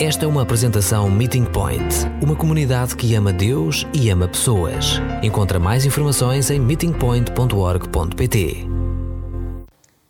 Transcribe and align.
Esta 0.00 0.26
é 0.26 0.28
uma 0.28 0.42
apresentação 0.42 1.10
Meeting 1.10 1.44
Point, 1.44 2.06
uma 2.22 2.36
comunidade 2.36 2.94
que 2.94 3.16
ama 3.16 3.32
Deus 3.32 3.84
e 3.92 4.08
ama 4.10 4.28
pessoas. 4.28 5.00
Encontra 5.24 5.58
mais 5.58 5.84
informações 5.84 6.52
em 6.52 6.60
meetingpoint.org.pt. 6.60 8.64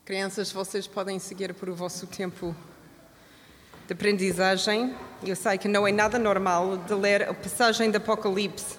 Crianças, 0.05 0.53
vocês 0.53 0.87
podem 0.87 1.19
seguir 1.19 1.55
por 1.55 1.71
o 1.71 1.75
vosso 1.75 2.07
tempo 2.07 2.55
de 3.87 3.95
aprendizagem. 3.95 4.95
Eu 5.25 5.35
sei 5.35 5.57
que 5.57 5.69
não 5.69 5.89
é 5.89 5.93
nada 5.93 6.19
normal 6.19 6.77
de 6.77 6.93
ler 6.93 7.23
a 7.23 7.33
passagem 7.33 7.91
do 7.91 7.97
Apocalipse, 7.97 8.77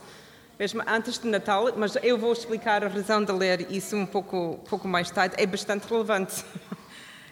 mesmo 0.59 0.83
antes 0.85 1.17
de 1.17 1.27
Natal, 1.27 1.73
mas 1.75 1.97
eu 2.03 2.19
vou 2.19 2.31
explicar 2.31 2.83
a 2.83 2.87
razão 2.87 3.23
de 3.23 3.31
ler 3.31 3.65
isso 3.71 3.95
um 3.95 4.05
pouco, 4.05 4.59
pouco 4.69 4.87
mais 4.87 5.09
tarde. 5.09 5.33
É 5.39 5.47
bastante 5.47 5.89
relevante. 5.89 6.45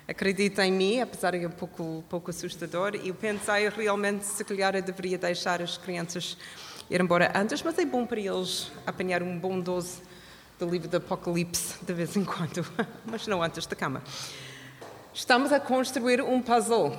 acredita 0.08 0.66
em 0.66 0.72
mim, 0.72 1.02
apesar 1.02 1.38
de 1.38 1.46
um 1.46 1.52
pouco, 1.52 2.04
pouco 2.08 2.30
assustador. 2.30 2.96
E 2.96 3.12
pensei 3.12 3.70
realmente, 3.70 4.26
se 4.26 4.44
calhar, 4.44 4.76
eu 4.76 4.82
deveria 4.82 5.18
deixar 5.18 5.62
as 5.62 5.78
crianças 5.78 6.38
ir 6.90 7.02
embora 7.02 7.32
antes, 7.36 7.62
mas 7.62 7.78
é 7.78 7.86
bom 7.86 8.06
para 8.06 8.20
eles 8.20 8.72
apanhar 8.86 9.22
um 9.22 9.38
bom 9.38 9.60
dose 9.60 10.02
do 10.58 10.68
livro 10.68 10.88
do 10.88 10.98
Apocalipse 10.98 11.76
de 11.82 11.94
vez 11.94 12.16
em 12.16 12.24
quando, 12.24 12.66
mas 13.06 13.28
não 13.28 13.44
antes 13.44 13.66
da 13.66 13.76
cama. 13.76 14.02
Estamos 15.14 15.52
a 15.52 15.60
construir 15.60 16.22
um 16.22 16.42
puzzle. 16.42 16.98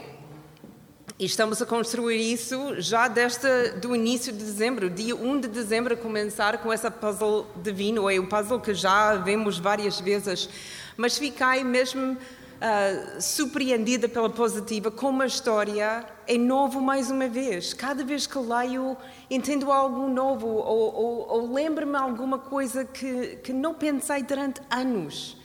E 1.18 1.24
estamos 1.24 1.60
a 1.60 1.66
construir 1.66 2.20
isso 2.32 2.80
já 2.80 3.08
desde 3.08 3.70
do 3.80 3.96
início 3.96 4.32
de 4.32 4.38
dezembro, 4.38 4.88
dia 4.88 5.16
1 5.16 5.40
de 5.40 5.48
dezembro, 5.48 5.94
a 5.94 5.96
começar 5.96 6.58
com 6.58 6.72
essa 6.72 6.92
puzzle 6.92 7.44
divino. 7.56 8.08
É 8.08 8.20
um 8.20 8.26
puzzle 8.26 8.60
que 8.60 8.72
já 8.72 9.16
vemos 9.16 9.58
várias 9.58 9.98
vezes, 9.98 10.48
mas 10.96 11.18
fiquei 11.18 11.64
mesmo 11.64 12.16
uh, 12.58 13.20
surpreendida 13.20 14.08
pela 14.08 14.28
positiva 14.28 14.90
com 14.90 15.08
uma 15.08 15.26
história 15.26 16.04
é 16.26 16.36
novo 16.36 16.80
mais 16.80 17.10
uma 17.10 17.28
vez. 17.28 17.72
Cada 17.72 18.04
vez 18.04 18.26
que 18.26 18.38
leio, 18.38 18.96
entendo 19.30 19.70
algo 19.70 20.08
novo 20.08 20.46
ou, 20.46 20.94
ou, 20.94 21.28
ou 21.28 21.52
lembro-me 21.52 21.96
alguma 21.96 22.38
coisa 22.38 22.84
que, 22.84 23.36
que 23.36 23.52
não 23.52 23.74
pensei 23.74 24.22
durante 24.22 24.60
anos. 24.70 25.36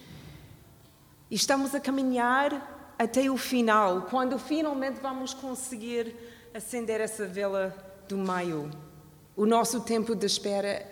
E 1.30 1.36
estamos 1.36 1.74
a 1.74 1.80
caminhar 1.80 2.96
até 2.98 3.30
o 3.30 3.38
final, 3.38 4.04
quando 4.04 4.38
finalmente 4.38 5.00
vamos 5.02 5.34
conseguir 5.34 6.16
acender 6.54 7.02
essa 7.02 7.26
vela 7.26 7.76
do 8.08 8.18
maio. 8.18 8.70
O 9.36 9.46
nosso 9.46 9.82
tempo 9.82 10.16
de 10.16 10.26
espera 10.26 10.86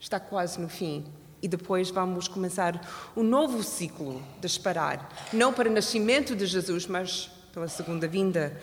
está 0.00 0.18
quase 0.18 0.60
no 0.60 0.68
fim 0.68 1.04
e 1.42 1.48
depois 1.48 1.90
vamos 1.90 2.28
começar 2.28 2.80
um 3.16 3.22
novo 3.22 3.62
ciclo 3.62 4.22
de 4.40 4.46
esperar, 4.46 5.28
não 5.32 5.52
para 5.52 5.68
o 5.68 5.72
nascimento 5.72 6.34
de 6.34 6.46
Jesus, 6.46 6.86
mas 6.86 7.30
pela 7.52 7.68
segunda 7.68 8.08
vinda 8.08 8.58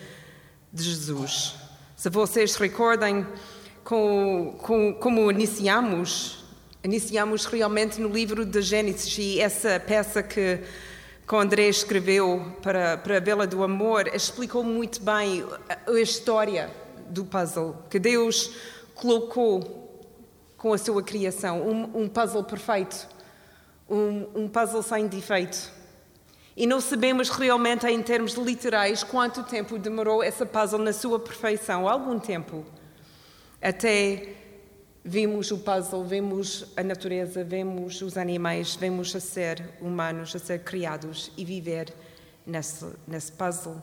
de 0.72 0.82
Jesus. 0.82 1.54
Se 1.96 2.10
vocês 2.10 2.56
recordem 2.56 3.26
com, 3.82 4.56
com, 4.62 4.94
como 4.94 5.30
iniciamos, 5.30 6.44
iniciamos 6.82 7.44
realmente 7.44 8.00
no 8.00 8.08
livro 8.08 8.44
de 8.44 8.60
Gênesis 8.60 9.16
e 9.18 9.40
essa 9.40 9.80
peça 9.80 10.22
que 10.22 10.60
que 11.26 11.34
André 11.34 11.68
escreveu 11.68 12.54
para, 12.60 12.98
para 12.98 13.16
a 13.16 13.20
Vela 13.20 13.46
do 13.46 13.64
Amor 13.64 14.08
explicou 14.14 14.62
muito 14.62 15.00
bem 15.00 15.42
a, 15.70 15.90
a 15.90 16.00
história 16.00 16.70
do 17.08 17.24
puzzle 17.24 17.76
que 17.88 17.98
Deus 17.98 18.50
colocou 18.94 19.83
com 20.64 20.72
a 20.72 20.78
sua 20.78 21.02
criação, 21.02 21.60
um, 21.60 22.04
um 22.04 22.08
puzzle 22.08 22.42
perfeito, 22.42 23.06
um, 23.86 24.26
um 24.34 24.48
puzzle 24.48 24.82
sem 24.82 25.06
defeito. 25.06 25.70
E 26.56 26.66
não 26.66 26.80
sabemos 26.80 27.28
realmente, 27.28 27.86
em 27.86 28.02
termos 28.02 28.32
literais, 28.32 29.04
quanto 29.04 29.42
tempo 29.42 29.78
demorou 29.78 30.22
essa 30.22 30.46
puzzle 30.46 30.78
na 30.78 30.94
sua 30.94 31.20
perfeição. 31.20 31.86
Algum 31.86 32.18
tempo. 32.18 32.64
Até 33.60 34.36
vimos 35.04 35.50
o 35.50 35.58
puzzle, 35.58 36.02
vemos 36.02 36.72
a 36.78 36.82
natureza, 36.82 37.44
vemos 37.44 38.00
os 38.00 38.16
animais, 38.16 38.74
vemos 38.74 39.14
a 39.14 39.20
ser 39.20 39.62
humanos, 39.82 40.34
a 40.34 40.38
ser 40.38 40.60
criados 40.60 41.30
e 41.36 41.44
viver 41.44 41.92
nesse, 42.46 42.86
nesse 43.06 43.32
puzzle. 43.32 43.82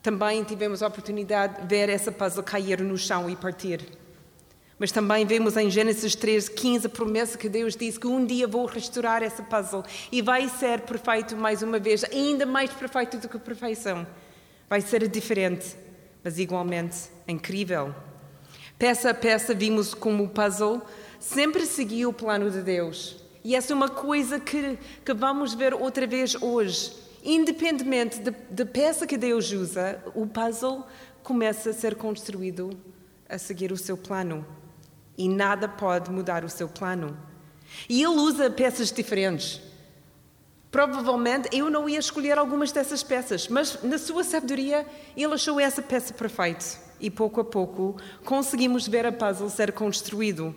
Também 0.00 0.44
tivemos 0.44 0.80
a 0.80 0.86
oportunidade 0.86 1.60
de 1.60 1.66
ver 1.66 1.88
essa 1.88 2.12
puzzle 2.12 2.44
cair 2.44 2.80
no 2.82 2.96
chão 2.96 3.28
e 3.28 3.34
partir. 3.34 3.98
Mas 4.80 4.90
também 4.90 5.26
vemos 5.26 5.58
em 5.58 5.68
Gênesis 5.68 6.14
3, 6.14 6.48
15 6.48 6.86
a 6.86 6.88
promessa 6.88 7.36
que 7.36 7.50
Deus 7.50 7.76
disse 7.76 8.00
que 8.00 8.06
um 8.06 8.24
dia 8.24 8.48
vou 8.48 8.64
restaurar 8.64 9.22
essa 9.22 9.42
puzzle 9.42 9.84
e 10.10 10.22
vai 10.22 10.48
ser 10.48 10.80
perfeito 10.80 11.36
mais 11.36 11.62
uma 11.62 11.78
vez, 11.78 12.02
ainda 12.04 12.46
mais 12.46 12.70
perfeito 12.72 13.18
do 13.18 13.28
que 13.28 13.36
a 13.36 13.40
perfeição. 13.40 14.06
Vai 14.70 14.80
ser 14.80 15.06
diferente, 15.06 15.76
mas 16.24 16.38
igualmente 16.38 16.96
incrível. 17.28 17.94
Peça 18.78 19.10
a 19.10 19.14
peça 19.14 19.52
vimos 19.52 19.92
como 19.92 20.24
o 20.24 20.28
puzzle 20.30 20.80
sempre 21.18 21.66
seguiu 21.66 22.08
o 22.08 22.14
plano 22.14 22.50
de 22.50 22.62
Deus. 22.62 23.22
E 23.44 23.54
essa 23.54 23.74
é 23.74 23.76
uma 23.76 23.90
coisa 23.90 24.40
que, 24.40 24.78
que 25.04 25.12
vamos 25.12 25.52
ver 25.52 25.74
outra 25.74 26.06
vez 26.06 26.34
hoje. 26.40 26.90
Independentemente 27.22 28.18
da 28.50 28.64
peça 28.64 29.06
que 29.06 29.18
Deus 29.18 29.52
usa, 29.52 30.02
o 30.14 30.26
puzzle 30.26 30.86
começa 31.22 31.68
a 31.68 31.74
ser 31.74 31.96
construído 31.96 32.70
a 33.28 33.36
seguir 33.36 33.72
o 33.72 33.76
seu 33.76 33.98
plano 33.98 34.42
e 35.20 35.28
nada 35.28 35.68
pode 35.68 36.10
mudar 36.10 36.44
o 36.44 36.48
seu 36.48 36.66
plano. 36.66 37.14
E 37.86 38.02
ele 38.02 38.16
usa 38.16 38.48
peças 38.48 38.90
diferentes. 38.90 39.60
Provavelmente 40.70 41.54
eu 41.54 41.68
não 41.68 41.86
ia 41.86 41.98
escolher 41.98 42.38
algumas 42.38 42.72
dessas 42.72 43.02
peças, 43.02 43.46
mas 43.46 43.82
na 43.82 43.98
sua 43.98 44.24
sabedoria 44.24 44.86
ele 45.14 45.34
achou 45.34 45.60
essa 45.60 45.82
peça 45.82 46.14
perfeita. 46.14 46.64
E 46.98 47.10
pouco 47.10 47.38
a 47.38 47.44
pouco 47.44 47.96
conseguimos 48.24 48.88
ver 48.88 49.04
a 49.04 49.12
puzzle 49.12 49.50
ser 49.50 49.72
construído. 49.72 50.56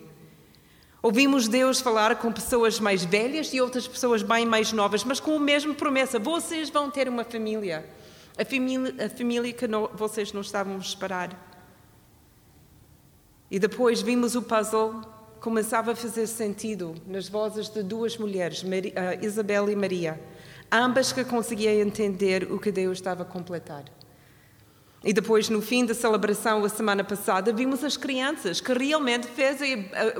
Ouvimos 1.02 1.46
Deus 1.46 1.82
falar 1.82 2.16
com 2.16 2.32
pessoas 2.32 2.80
mais 2.80 3.04
velhas 3.04 3.52
e 3.52 3.60
outras 3.60 3.86
pessoas 3.86 4.22
bem 4.22 4.46
mais 4.46 4.72
novas, 4.72 5.04
mas 5.04 5.20
com 5.20 5.36
a 5.36 5.40
mesma 5.40 5.74
promessa: 5.74 6.18
vocês 6.18 6.70
vão 6.70 6.90
ter 6.90 7.06
uma 7.06 7.22
família. 7.24 7.84
A 8.38 8.44
família, 8.46 8.94
a 9.04 9.10
família 9.10 9.52
que 9.52 9.68
não, 9.68 9.90
vocês 9.92 10.32
não 10.32 10.40
estavam 10.40 10.76
a 10.76 10.78
esperar. 10.78 11.53
E 13.54 13.58
depois 13.60 14.02
vimos 14.02 14.34
o 14.34 14.42
puzzle 14.42 15.00
começava 15.40 15.92
a 15.92 15.94
fazer 15.94 16.26
sentido 16.26 16.92
nas 17.06 17.28
vozes 17.28 17.68
de 17.68 17.84
duas 17.84 18.18
mulheres, 18.18 18.64
Maria, 18.64 19.16
Isabel 19.22 19.70
e 19.70 19.76
Maria, 19.76 20.20
ambas 20.72 21.12
que 21.12 21.24
conseguiam 21.24 21.74
entender 21.74 22.50
o 22.50 22.58
que 22.58 22.72
Deus 22.72 22.98
estava 22.98 23.22
a 23.22 23.24
completar. 23.24 23.84
E 25.04 25.12
depois, 25.12 25.48
no 25.48 25.62
fim 25.62 25.86
da 25.86 25.94
celebração, 25.94 26.64
a 26.64 26.68
semana 26.68 27.04
passada, 27.04 27.52
vimos 27.52 27.84
as 27.84 27.96
crianças 27.96 28.60
que 28.60 28.72
realmente 28.72 29.28
fez 29.28 29.60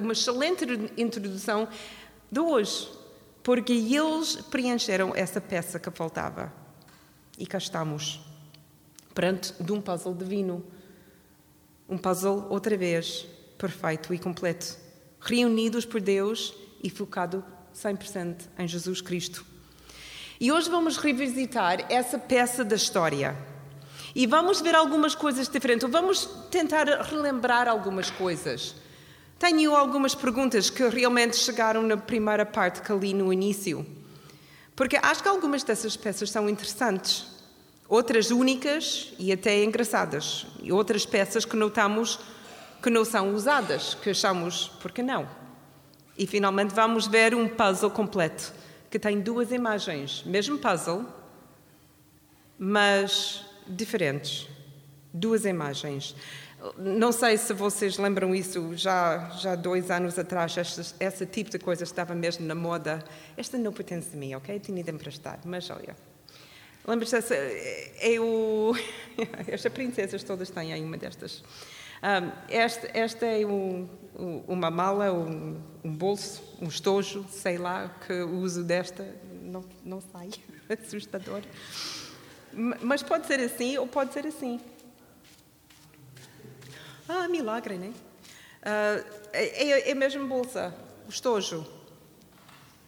uma 0.00 0.12
excelente 0.12 0.64
introdução 0.96 1.66
de 2.30 2.38
hoje, 2.38 2.88
porque 3.42 3.72
eles 3.72 4.36
preencheram 4.48 5.12
essa 5.12 5.40
peça 5.40 5.80
que 5.80 5.90
faltava. 5.90 6.52
E 7.36 7.48
cá 7.48 7.58
estamos, 7.58 8.20
perante 9.12 9.60
de 9.60 9.72
um 9.72 9.80
puzzle 9.80 10.14
divino. 10.14 10.64
Um 11.88 11.98
puzzle, 11.98 12.46
outra 12.48 12.76
vez, 12.76 13.26
perfeito 13.58 14.14
e 14.14 14.18
completo. 14.18 14.76
Reunidos 15.20 15.84
por 15.84 16.00
Deus 16.00 16.54
e 16.82 16.88
focado 16.88 17.44
100% 17.74 18.36
em 18.58 18.66
Jesus 18.66 19.00
Cristo. 19.00 19.44
E 20.40 20.50
hoje 20.50 20.70
vamos 20.70 20.96
revisitar 20.96 21.84
essa 21.92 22.18
peça 22.18 22.64
da 22.64 22.76
história. 22.76 23.36
E 24.14 24.26
vamos 24.26 24.60
ver 24.60 24.74
algumas 24.74 25.14
coisas 25.14 25.48
diferentes. 25.48 25.88
Vamos 25.90 26.28
tentar 26.50 26.86
relembrar 27.02 27.68
algumas 27.68 28.10
coisas. 28.10 28.74
Tenho 29.38 29.74
algumas 29.74 30.14
perguntas 30.14 30.70
que 30.70 30.88
realmente 30.88 31.36
chegaram 31.36 31.82
na 31.82 31.96
primeira 31.96 32.46
parte 32.46 32.80
que 32.80 32.92
li 32.92 33.12
no 33.12 33.32
início. 33.32 33.84
Porque 34.74 34.96
acho 34.96 35.22
que 35.22 35.28
algumas 35.28 35.62
dessas 35.62 35.96
peças 35.96 36.30
são 36.30 36.48
interessantes 36.48 37.33
outras 37.88 38.30
únicas 38.30 39.12
e 39.18 39.32
até 39.32 39.62
engraçadas, 39.62 40.46
e 40.62 40.72
outras 40.72 41.04
peças 41.04 41.44
que 41.44 41.56
notamos 41.56 42.18
que 42.82 42.90
não 42.90 43.04
são 43.04 43.34
usadas, 43.34 43.94
que 43.94 44.10
achamos, 44.10 44.68
por 44.80 44.92
que 44.92 45.02
não? 45.02 45.26
E 46.18 46.26
finalmente 46.26 46.74
vamos 46.74 47.06
ver 47.06 47.34
um 47.34 47.48
puzzle 47.48 47.90
completo, 47.90 48.52
que 48.90 48.98
tem 48.98 49.20
duas 49.20 49.50
imagens, 49.50 50.22
mesmo 50.24 50.58
puzzle, 50.58 51.04
mas 52.58 53.44
diferentes. 53.66 54.46
Duas 55.12 55.44
imagens. 55.44 56.14
Não 56.76 57.12
sei 57.12 57.36
se 57.36 57.52
vocês 57.52 57.98
lembram 57.98 58.34
isso, 58.34 58.74
já, 58.74 59.30
já 59.38 59.54
dois 59.54 59.90
anos 59.90 60.18
atrás, 60.18 60.56
esse, 60.56 60.94
esse 60.98 61.26
tipo 61.26 61.50
de 61.50 61.58
coisa 61.58 61.84
estava 61.84 62.14
mesmo 62.14 62.46
na 62.46 62.54
moda. 62.54 63.04
Esta 63.36 63.56
não 63.58 63.72
pertence 63.72 64.10
a 64.14 64.16
mim, 64.16 64.34
ok? 64.34 64.58
Tinha 64.60 64.82
de 64.82 64.90
emprestar, 64.90 65.38
mas 65.44 65.68
olha, 65.70 65.96
Lembras-te? 66.86 67.34
Eu, 68.00 68.74
estas 69.48 69.72
princesas 69.72 70.22
todas 70.22 70.50
têm 70.50 70.72
aí 70.72 70.84
uma 70.84 70.98
destas. 70.98 71.42
Um, 72.02 72.30
esta, 72.50 72.90
esta, 72.92 73.24
é 73.24 73.46
um, 73.46 73.88
uma 74.46 74.70
mala, 74.70 75.10
um, 75.10 75.62
um, 75.82 75.90
bolso, 75.90 76.42
um 76.60 76.68
estojo, 76.68 77.24
sei 77.30 77.56
lá, 77.56 77.88
que 78.06 78.12
uso 78.12 78.62
desta 78.62 79.02
não, 79.40 79.64
não 79.82 80.02
sai. 80.02 80.28
Assustador. 80.68 81.42
Mas 82.52 83.02
pode 83.02 83.26
ser 83.26 83.40
assim 83.40 83.78
ou 83.78 83.86
pode 83.86 84.12
ser 84.12 84.26
assim. 84.26 84.60
Ah, 87.08 87.26
milagre, 87.28 87.78
né? 87.78 87.92
Uh, 88.60 89.04
é, 89.32 89.90
é 89.90 89.94
mesmo 89.94 90.26
bolsa, 90.26 90.74
o 91.06 91.10
estojo. 91.10 91.66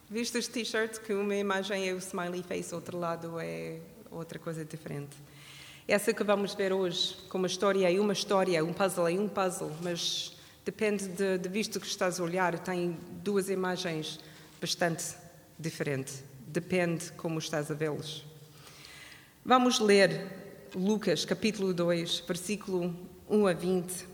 Viste 0.09 0.39
os 0.39 0.47
t-shirts 0.47 1.01
que 1.01 1.13
uma 1.13 1.35
imagem 1.35 1.89
é 1.89 1.93
o 1.93 1.99
smiley 1.99 2.41
face, 2.41 2.73
outro 2.73 2.97
lado 2.97 3.41
é 3.41 3.81
outra 4.09 4.39
coisa 4.39 4.65
diferente. 4.65 5.17
Essa 5.89 6.15
que 6.15 6.23
vamos 6.23 6.55
ver 6.55 6.73
hoje, 6.73 7.17
como 7.29 7.43
uma 7.43 7.49
história 7.49 7.93
é 7.93 8.01
uma 8.01 8.13
história, 8.13 8.65
um 8.65 8.73
puzzle 8.73 9.09
é 9.09 9.15
um 9.15 9.29
puzzle, 9.29 9.73
mas 9.83 10.37
depende 10.65 11.09
de, 11.09 11.39
de 11.39 11.49
visto 11.49 11.81
que 11.81 11.87
estás 11.89 12.21
a 12.21 12.23
olhar, 12.23 12.57
tem 12.61 12.97
duas 13.25 13.51
imagens 13.51 14.21
bastante 14.61 15.17
diferentes. 15.59 16.23
Depende 16.47 17.11
como 17.17 17.41
estás 17.41 17.69
a 17.69 17.75
vê-los. 17.75 18.25
Vamos 19.45 19.81
ler 19.81 20.69
Lucas 20.73 21.25
capítulo 21.25 21.75
2, 21.75 22.21
versículo 22.21 22.95
1 23.29 23.47
a 23.49 23.53
20. 23.53 24.07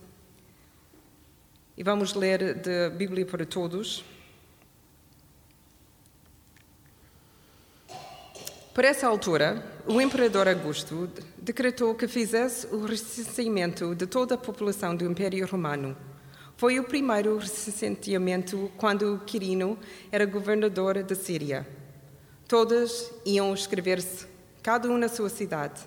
E 1.77 1.83
vamos 1.83 2.15
ler 2.15 2.55
da 2.55 2.89
Bíblia 2.89 3.27
para 3.27 3.45
Todos. 3.45 4.03
Por 8.75 8.87
essa 8.87 9.07
altura, 9.07 9.63
o 9.87 10.01
imperador 10.01 10.49
Augusto 10.49 11.07
decretou 11.37 11.95
que 11.95 12.09
fizesse 12.09 12.67
o 12.69 12.87
recenseamento 12.87 13.95
de 13.95 14.07
toda 14.07 14.35
a 14.35 14.39
população 14.39 14.97
do 14.97 15.05
Império 15.05 15.47
Romano. 15.47 15.95
Foi 16.57 16.81
o 16.81 16.85
primeiro 16.85 17.37
recenseamento 17.37 18.73
quando 18.79 19.21
Quirino 19.27 19.79
era 20.11 20.25
governador 20.25 21.03
da 21.03 21.15
Síria. 21.15 21.69
Todas 22.49 23.13
iam 23.27 23.53
escrever-se, 23.53 24.27
cada 24.63 24.89
um 24.89 24.97
na 24.97 25.09
sua 25.11 25.29
cidade. 25.29 25.83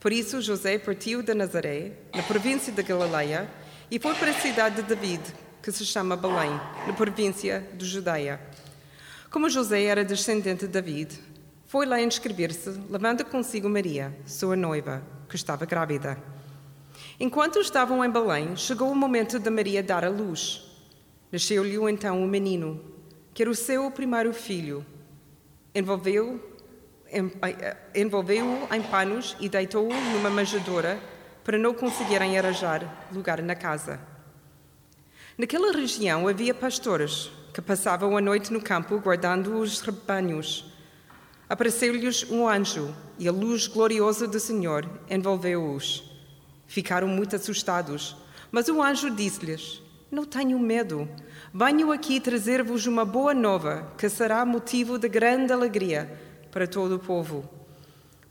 Por 0.00 0.10
isso, 0.10 0.40
José 0.40 0.78
partiu 0.78 1.22
de 1.22 1.34
Nazaré, 1.34 1.92
na 2.14 2.22
província 2.22 2.72
da 2.72 2.80
Galileia, 2.82 3.46
e 3.90 3.98
foi 3.98 4.14
para 4.14 4.30
a 4.30 4.40
cidade 4.40 4.76
de 4.76 4.88
David, 4.94 5.20
que 5.62 5.70
se 5.70 5.84
chama 5.84 6.16
Belém, 6.16 6.58
na 6.86 6.94
província 6.94 7.62
de 7.74 7.84
Judeia. 7.84 8.40
Como 9.30 9.50
José 9.50 9.82
era 9.84 10.02
descendente 10.02 10.66
de 10.66 10.72
David, 10.72 11.25
foi 11.66 11.84
lá 11.84 12.00
inscrever-se, 12.00 12.70
levando 12.88 13.24
consigo 13.24 13.68
Maria, 13.68 14.16
sua 14.24 14.54
noiva, 14.54 15.02
que 15.28 15.34
estava 15.36 15.66
grávida. 15.66 16.16
Enquanto 17.18 17.58
estavam 17.58 18.04
em 18.04 18.10
Belém, 18.10 18.56
chegou 18.56 18.90
o 18.90 18.94
momento 18.94 19.38
de 19.38 19.50
Maria 19.50 19.82
dar 19.82 20.04
à 20.04 20.08
luz. 20.08 20.64
Nasceu-lhe 21.30 21.76
então 21.90 22.22
um 22.22 22.26
menino, 22.26 22.80
que 23.34 23.42
era 23.42 23.50
o 23.50 23.54
seu 23.54 23.90
primeiro 23.90 24.32
filho. 24.32 24.86
Envolveu-o 25.74 26.56
envolveu 27.94 28.68
em 28.72 28.82
panos 28.82 29.36
e 29.38 29.48
deitou-o 29.48 29.94
numa 30.12 30.28
manjedoura 30.28 31.00
para 31.44 31.56
não 31.56 31.72
conseguirem 31.72 32.36
arranjar 32.38 33.06
lugar 33.12 33.40
na 33.42 33.54
casa. 33.54 34.00
Naquela 35.38 35.72
região 35.72 36.26
havia 36.26 36.52
pastores 36.52 37.30
que 37.54 37.62
passavam 37.62 38.16
a 38.16 38.20
noite 38.20 38.52
no 38.52 38.60
campo 38.60 38.98
guardando 38.98 39.58
os 39.58 39.80
rebanhos. 39.80 40.75
Apareceu-lhes 41.48 42.28
um 42.28 42.48
anjo 42.48 42.92
e 43.20 43.28
a 43.28 43.32
luz 43.32 43.68
gloriosa 43.68 44.26
do 44.26 44.40
Senhor 44.40 44.88
envolveu-os. 45.08 46.02
Ficaram 46.66 47.06
muito 47.06 47.36
assustados, 47.36 48.16
mas 48.50 48.68
o 48.68 48.82
anjo 48.82 49.08
disse-lhes: 49.10 49.80
Não 50.10 50.24
tenham 50.24 50.58
medo. 50.58 51.08
Venho 51.54 51.92
aqui 51.92 52.18
trazer-vos 52.18 52.88
uma 52.88 53.04
boa 53.04 53.32
nova 53.32 53.92
que 53.96 54.08
será 54.08 54.44
motivo 54.44 54.98
de 54.98 55.08
grande 55.08 55.52
alegria 55.52 56.20
para 56.50 56.66
todo 56.66 56.96
o 56.96 56.98
povo. 56.98 57.48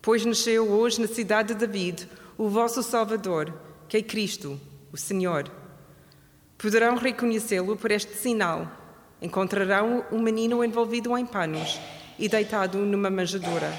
Pois 0.02 0.26
nasceu 0.26 0.70
hoje 0.70 1.00
na 1.00 1.08
cidade 1.08 1.54
de 1.54 1.66
David 1.66 2.06
o 2.36 2.50
vosso 2.50 2.82
Salvador, 2.82 3.50
que 3.88 3.96
é 3.96 4.02
Cristo, 4.02 4.60
o 4.92 4.96
Senhor. 4.98 5.50
Poderão 6.58 6.96
reconhecê-lo 6.96 7.78
por 7.78 7.90
este 7.90 8.14
sinal. 8.14 8.70
Encontrarão 9.22 10.04
um 10.12 10.20
menino 10.20 10.62
envolvido 10.62 11.16
em 11.16 11.24
panos 11.24 11.80
e 12.18 12.28
deitado 12.28 12.78
numa 12.78 13.10
manjedoura. 13.10 13.72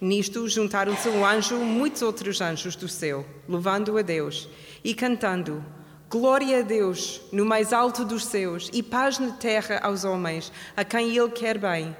Nisto 0.00 0.48
juntaram-se 0.48 1.08
um 1.08 1.24
anjo 1.24 1.56
muitos 1.58 2.02
outros 2.02 2.40
anjos 2.40 2.74
do 2.74 2.88
céu, 2.88 3.24
louvando 3.48 3.96
a 3.96 4.02
Deus 4.02 4.48
e 4.82 4.94
cantando: 4.94 5.64
Glória 6.10 6.58
a 6.58 6.62
Deus 6.62 7.20
no 7.30 7.44
mais 7.44 7.72
alto 7.72 8.04
dos 8.04 8.24
céus 8.24 8.68
e 8.72 8.82
paz 8.82 9.18
na 9.18 9.30
terra 9.32 9.78
aos 9.82 10.04
homens, 10.04 10.52
a 10.76 10.84
quem 10.84 11.16
Ele 11.16 11.30
quer 11.30 11.56
bem. 11.56 11.96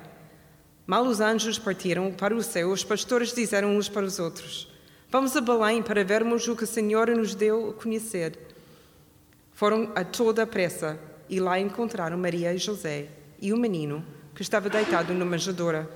Mal 0.85 1.05
os 1.05 1.21
anjos 1.21 1.59
partiram 1.59 2.13
para 2.13 2.35
o 2.35 2.43
céu, 2.43 2.71
os 2.71 2.83
pastores 2.83 3.33
disseram 3.33 3.77
uns 3.77 3.89
para 3.89 4.05
os 4.05 4.19
outros: 4.19 4.69
Vamos 5.09 5.37
a 5.37 5.41
Belém 5.41 5.81
para 5.81 6.03
vermos 6.03 6.49
o 6.49 6.57
que 6.57 6.65
o 6.65 6.67
Senhor 6.67 7.09
nos 7.09 7.35
deu 7.37 7.71
a 7.71 7.73
conhecer. 7.73 8.37
Foram 9.53 9.93
a 9.95 10.03
toda 10.03 10.43
a 10.43 10.47
pressa 10.47 10.99
e 11.29 11.39
lá 11.39 11.61
encontraram 11.61 12.19
Maria 12.19 12.53
e 12.53 12.59
José 12.59 13.07
e 13.41 13.53
o 13.53 13.57
menino 13.57 14.05
que 14.35 14.43
estava 14.43 14.69
deitado 14.69 15.13
numa 15.13 15.25
manjedoura. 15.25 15.89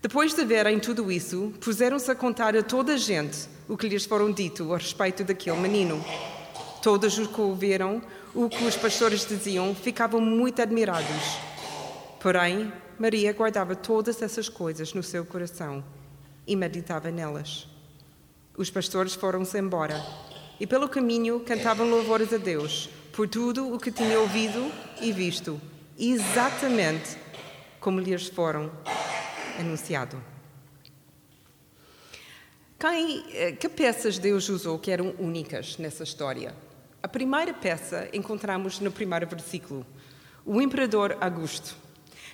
Depois 0.00 0.32
de 0.32 0.44
verem 0.44 0.78
tudo 0.78 1.10
isso, 1.10 1.52
puseram-se 1.60 2.10
a 2.10 2.14
contar 2.14 2.56
a 2.56 2.62
toda 2.62 2.94
a 2.94 2.96
gente 2.96 3.48
o 3.68 3.76
que 3.76 3.88
lhes 3.88 4.04
foram 4.04 4.30
dito 4.30 4.72
a 4.72 4.78
respeito 4.78 5.24
daquele 5.24 5.58
menino. 5.58 6.04
Todos 6.82 7.18
os 7.18 7.26
que 7.26 7.40
ouviram 7.40 8.00
o 8.34 8.48
que 8.48 8.64
os 8.64 8.76
pastores 8.76 9.26
diziam 9.26 9.74
ficavam 9.74 10.20
muito 10.20 10.62
admirados. 10.62 11.38
Porém, 12.20 12.72
Maria 12.98 13.32
guardava 13.32 13.74
todas 13.74 14.22
essas 14.22 14.48
coisas 14.48 14.94
no 14.94 15.02
seu 15.02 15.24
coração 15.24 15.84
e 16.46 16.54
meditava 16.54 17.10
nelas. 17.10 17.68
Os 18.56 18.70
pastores 18.70 19.14
foram-se 19.14 19.58
embora 19.58 20.04
e, 20.60 20.66
pelo 20.66 20.88
caminho, 20.88 21.40
cantavam 21.40 21.88
louvores 21.88 22.32
a 22.32 22.36
Deus 22.36 22.88
por 23.12 23.28
tudo 23.28 23.74
o 23.74 23.78
que 23.78 23.90
tinham 23.90 24.22
ouvido 24.22 24.70
e 25.00 25.12
visto, 25.12 25.60
exatamente 25.98 27.16
como 27.88 28.00
lhes 28.00 28.28
foram 28.28 28.70
anunciado. 29.58 30.22
Quem, 32.78 33.24
eh, 33.32 33.52
que 33.52 33.66
peças 33.66 34.18
Deus 34.18 34.50
usou 34.50 34.78
que 34.78 34.90
eram 34.90 35.14
únicas 35.18 35.78
nessa 35.78 36.04
história? 36.04 36.54
A 37.02 37.08
primeira 37.08 37.54
peça 37.54 38.06
encontramos 38.12 38.78
no 38.78 38.92
primeiro 38.92 39.26
versículo, 39.26 39.86
o 40.44 40.60
imperador 40.60 41.16
Augusto. 41.18 41.74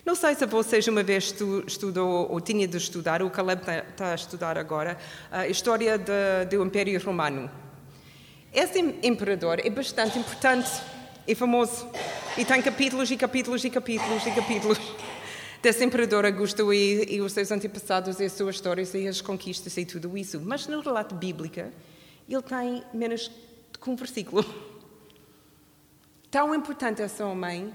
Não 0.05 0.17
sei 0.17 0.35
se 0.35 0.45
vocês 0.45 0.89
uma 0.89 1.05
vez 1.05 1.33
estudou 1.69 2.29
ou 2.29 2.41
tinha 2.41 2.67
de 2.67 2.77
estudar, 2.77 3.23
o 3.23 3.31
Caleb 3.31 3.61
está, 3.61 3.79
está 3.79 4.11
a 4.11 4.15
estudar 4.17 4.59
agora, 4.59 4.99
a 5.31 5.47
história 5.47 5.97
de, 5.97 6.47
do 6.51 6.65
Império 6.65 7.01
Romano. 7.01 7.49
Esse 8.53 8.81
imperador 9.05 9.61
é 9.65 9.71
bastante 9.71 10.19
importante 10.19 10.83
e 11.29 11.35
famoso. 11.37 11.89
E 12.37 12.45
tem 12.45 12.61
capítulos 12.61 13.09
e 13.13 13.17
capítulos 13.17 13.65
e 13.65 13.71
capítulos 13.71 14.27
e 14.27 14.33
capítulos 14.33 15.04
desse 15.65 15.83
imperador 15.83 16.27
Augusto 16.27 16.75
e, 16.75 17.07
e 17.15 17.23
os 17.23 17.33
seus 17.33 17.51
antepassados 17.51 18.21
e 18.21 18.25
as 18.25 18.33
suas 18.33 18.57
histórias 18.57 18.93
e 18.93 19.09
as 19.09 19.23
conquistas 19.23 19.75
e 19.79 19.87
tudo 19.87 20.15
isso. 20.15 20.39
Mas 20.39 20.67
no 20.67 20.79
relato 20.81 21.15
bíblico, 21.15 21.59
ele 22.29 22.43
tem 22.43 22.85
menos 22.93 23.31
que 23.81 23.91
um 23.91 23.97
versículo. 23.97 24.45
Tão 26.31 26.55
importante 26.55 27.01
esse 27.01 27.23
homem 27.23 27.73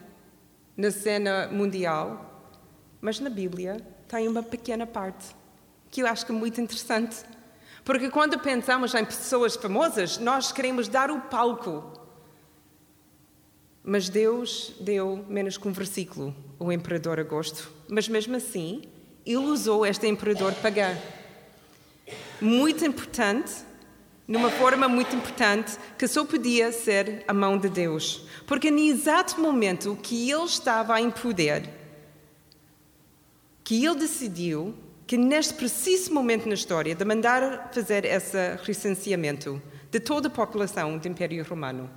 na 0.77 0.91
cena 0.91 1.47
mundial, 1.47 2.45
mas 3.01 3.19
na 3.19 3.29
Bíblia 3.29 3.77
tem 4.07 4.27
uma 4.27 4.43
pequena 4.43 4.85
parte 4.85 5.35
que 5.89 6.03
eu 6.03 6.05
acho 6.05 6.27
que 6.27 6.31
é 6.31 6.35
muito 6.35 6.61
interessante. 6.61 7.25
Porque 7.83 8.11
quando 8.11 8.37
pensamos 8.37 8.93
em 8.93 9.03
pessoas 9.03 9.55
famosas, 9.55 10.19
nós 10.19 10.51
queremos 10.51 10.87
dar 10.87 11.09
o 11.09 11.21
palco. 11.21 11.98
Mas 13.83 14.09
Deus 14.09 14.73
deu 14.79 15.25
menos 15.27 15.57
que 15.57 15.67
um 15.67 15.71
versículo 15.71 16.35
ao 16.59 16.71
imperador 16.71 17.19
Augusto. 17.19 17.71
Mas 17.87 18.07
mesmo 18.07 18.35
assim, 18.35 18.83
ele 19.25 19.37
usou 19.37 19.85
este 19.85 20.07
imperador 20.07 20.53
pagã. 20.55 20.97
Muito 22.41 22.85
importante 22.85 23.69
numa 24.29 24.51
forma 24.51 24.87
muito 24.87 25.15
importante 25.15 25.75
que 25.97 26.07
só 26.07 26.23
podia 26.23 26.71
ser 26.71 27.23
a 27.27 27.33
mão 27.33 27.57
de 27.57 27.67
Deus. 27.67 28.27
Porque 28.45 28.69
no 28.69 28.77
exato 28.77 29.41
momento 29.41 29.97
que 30.03 30.29
ele 30.29 30.43
estava 30.43 31.01
em 31.01 31.09
poder, 31.09 31.67
que 33.63 33.83
ele 33.83 33.95
decidiu 33.95 34.75
que 35.07 35.17
neste 35.17 35.55
preciso 35.55 36.13
momento 36.13 36.47
na 36.47 36.53
história 36.53 36.93
de 36.93 37.03
mandar 37.03 37.71
fazer 37.73 38.05
esse 38.05 38.55
recenseamento 38.63 39.59
de 39.89 39.99
toda 39.99 40.27
a 40.27 40.31
população 40.31 40.99
do 40.99 41.07
Império 41.07 41.43
Romano. 41.43 41.89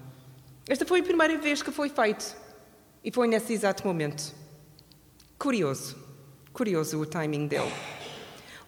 Esta 0.69 0.87
foi 0.87 1.01
a 1.01 1.03
primeira 1.03 1.37
vez 1.39 1.63
que 1.63 1.73
foi 1.73 1.89
feito 1.89 2.37
e 3.05 3.11
foi 3.11 3.27
nesse 3.27 3.53
exato 3.53 3.87
momento. 3.87 4.33
Curioso, 5.39 5.97
curioso 6.53 7.01
o 7.01 7.07
timing 7.07 7.49
dele. 7.49 7.73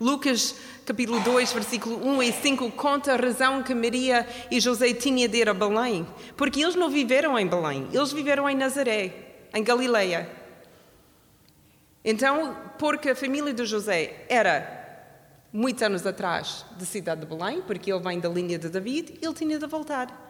Lucas 0.00 0.56
capítulo 0.84 1.20
2, 1.20 1.52
versículo 1.52 2.04
1 2.04 2.22
e 2.24 2.32
5, 2.32 2.72
conta 2.72 3.14
a 3.14 3.16
razão 3.16 3.62
que 3.62 3.74
Maria 3.74 4.26
e 4.50 4.60
José 4.60 4.92
tinham 4.92 5.30
de 5.30 5.38
ir 5.38 5.48
a 5.48 5.54
Belém. 5.54 6.06
Porque 6.36 6.60
eles 6.60 6.74
não 6.74 6.90
viveram 6.90 7.38
em 7.38 7.46
Belém, 7.46 7.88
eles 7.92 8.12
viveram 8.12 8.50
em 8.50 8.56
Nazaré, 8.56 9.46
em 9.54 9.62
Galileia. 9.62 10.28
Então, 12.04 12.56
porque 12.78 13.10
a 13.10 13.16
família 13.16 13.54
de 13.54 13.64
José 13.64 14.26
era 14.28 14.82
muitos 15.52 15.82
anos 15.82 16.04
atrás, 16.04 16.66
da 16.78 16.84
cidade 16.84 17.20
de 17.20 17.26
Belém, 17.26 17.62
porque 17.62 17.90
ele 17.90 18.02
vem 18.02 18.18
da 18.18 18.28
linha 18.28 18.58
de 18.58 18.68
David, 18.68 19.14
ele 19.22 19.32
tinha 19.32 19.58
de 19.58 19.66
voltar. 19.66 20.23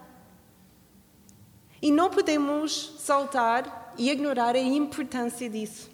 E 1.85 1.91
não 1.91 2.09
podemos 2.09 2.95
saltar 2.99 3.93
e 3.99 4.11
ignorar 4.11 4.57
a 4.57 4.59
importância 4.59 5.50
disso. 5.50 5.91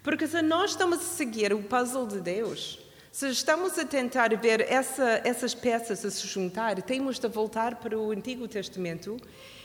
Porque 0.00 0.28
se 0.28 0.40
nós 0.40 0.70
estamos 0.70 1.00
a 1.00 1.02
seguir 1.02 1.52
o 1.52 1.60
puzzle 1.60 2.06
de 2.06 2.20
Deus, 2.20 2.78
se 3.10 3.28
estamos 3.30 3.76
a 3.76 3.84
tentar 3.84 4.32
ver 4.36 4.60
essa, 4.60 5.20
essas 5.24 5.52
peças 5.52 6.04
a 6.04 6.10
se 6.12 6.24
juntar, 6.28 6.80
temos 6.82 7.18
de 7.18 7.26
voltar 7.26 7.74
para 7.80 7.98
o 7.98 8.12
Antigo 8.12 8.46
Testamento 8.46 9.16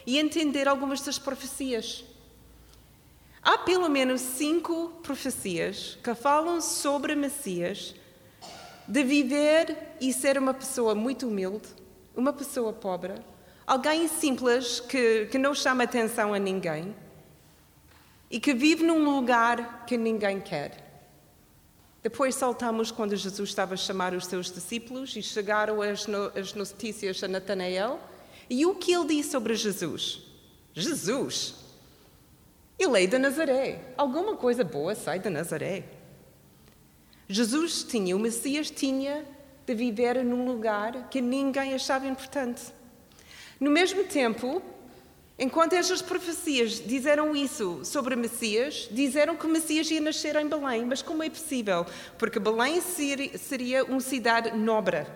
e 0.04 0.18
entender 0.18 0.66
algumas 0.66 1.02
das 1.02 1.20
profecias. 1.20 2.04
Há 3.40 3.56
pelo 3.58 3.88
menos 3.88 4.20
cinco 4.20 4.88
profecias 5.04 5.96
que 6.02 6.16
falam 6.16 6.60
sobre 6.60 7.14
Messias 7.14 7.94
de 8.88 9.04
viver 9.04 9.94
e 10.00 10.12
ser 10.12 10.36
uma 10.36 10.52
pessoa 10.52 10.96
muito 10.96 11.28
humilde, 11.28 11.68
uma 12.16 12.32
pessoa 12.32 12.72
pobre, 12.72 13.14
alguém 13.70 14.08
simples 14.08 14.80
que, 14.80 15.26
que 15.26 15.38
não 15.38 15.54
chama 15.54 15.84
atenção 15.84 16.34
a 16.34 16.40
ninguém 16.40 16.92
e 18.28 18.40
que 18.40 18.52
vive 18.52 18.82
num 18.82 19.14
lugar 19.14 19.84
que 19.86 19.96
ninguém 19.96 20.40
quer. 20.40 21.04
Depois 22.02 22.34
saltamos 22.34 22.90
quando 22.90 23.14
Jesus 23.14 23.48
estava 23.48 23.74
a 23.74 23.76
chamar 23.76 24.12
os 24.12 24.26
seus 24.26 24.50
discípulos 24.50 25.14
e 25.14 25.22
chegaram 25.22 25.80
as, 25.80 26.08
no, 26.08 26.32
as 26.36 26.52
notícias 26.52 27.22
a 27.22 27.28
Natanael. 27.28 28.00
E 28.48 28.66
o 28.66 28.74
que 28.74 28.92
ele 28.92 29.06
disse 29.06 29.30
sobre 29.30 29.54
Jesus? 29.54 30.20
Jesus! 30.74 31.54
Ele 32.76 33.04
é 33.04 33.06
de 33.06 33.18
Nazaré. 33.18 33.94
Alguma 33.96 34.34
coisa 34.34 34.64
boa 34.64 34.96
sai 34.96 35.20
de 35.20 35.30
Nazaré. 35.30 35.84
Jesus 37.28 37.84
tinha, 37.84 38.16
o 38.16 38.18
Messias 38.18 38.68
tinha 38.68 39.24
de 39.64 39.74
viver 39.76 40.24
num 40.24 40.44
lugar 40.44 41.08
que 41.08 41.20
ninguém 41.20 41.72
achava 41.72 42.08
importante. 42.08 42.79
No 43.60 43.70
mesmo 43.70 44.04
tempo, 44.04 44.62
enquanto 45.38 45.74
estas 45.74 46.00
profecias 46.00 46.82
disseram 46.84 47.36
isso 47.36 47.84
sobre 47.84 48.16
Messias, 48.16 48.88
disseram 48.90 49.36
que 49.36 49.46
Messias 49.46 49.90
ia 49.90 50.00
nascer 50.00 50.34
em 50.36 50.48
Belém. 50.48 50.86
Mas 50.86 51.02
como 51.02 51.22
é 51.22 51.28
possível? 51.28 51.84
Porque 52.18 52.40
Belém 52.40 52.80
seria 52.80 53.84
uma 53.84 54.00
cidade 54.00 54.56
nobre. 54.56 55.06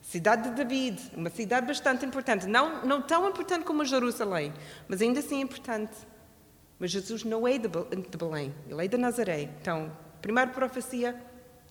Cidade 0.00 0.50
de 0.50 0.54
David, 0.54 1.02
uma 1.16 1.30
cidade 1.30 1.66
bastante 1.66 2.06
importante. 2.06 2.46
Não, 2.46 2.86
não 2.86 3.02
tão 3.02 3.28
importante 3.28 3.64
como 3.64 3.84
Jerusalém, 3.84 4.52
mas 4.86 5.02
ainda 5.02 5.18
assim 5.18 5.40
importante. 5.40 5.96
Mas 6.78 6.90
Jesus 6.90 7.24
não 7.24 7.48
é 7.48 7.58
de 7.58 7.68
Belém, 8.16 8.54
ele 8.68 8.84
é 8.84 8.86
de 8.86 8.96
Nazaré. 8.96 9.50
Então, 9.60 9.90
primeira 10.20 10.50
profecia, 10.50 11.20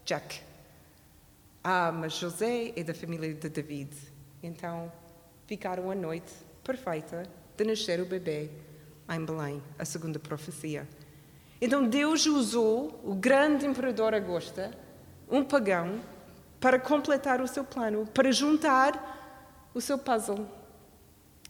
check. 0.03 0.41
Ah, 1.63 1.91
mas 1.91 2.13
José 2.13 2.73
é 2.75 2.83
da 2.83 2.93
família 2.93 3.33
de 3.33 3.49
David. 3.49 3.95
Então, 4.41 4.91
ficaram 5.53 5.91
a 5.91 5.93
noite 5.93 6.33
perfeita 6.63 7.29
de 7.55 7.63
nascer 7.63 8.01
o 8.01 8.05
bebê 8.05 8.49
em 9.07 9.23
Belém, 9.23 9.61
a 9.77 9.85
segunda 9.85 10.17
profecia. 10.17 10.89
Então, 11.61 11.87
Deus 11.87 12.25
usou 12.25 12.99
o 13.03 13.13
grande 13.13 13.63
imperador 13.63 14.15
Augusta, 14.15 14.75
um 15.29 15.43
pagão, 15.43 16.01
para 16.59 16.79
completar 16.79 17.39
o 17.39 17.47
seu 17.47 17.63
plano, 17.63 18.07
para 18.07 18.31
juntar 18.31 19.69
o 19.75 19.79
seu 19.79 19.95
puzzle. 19.95 20.47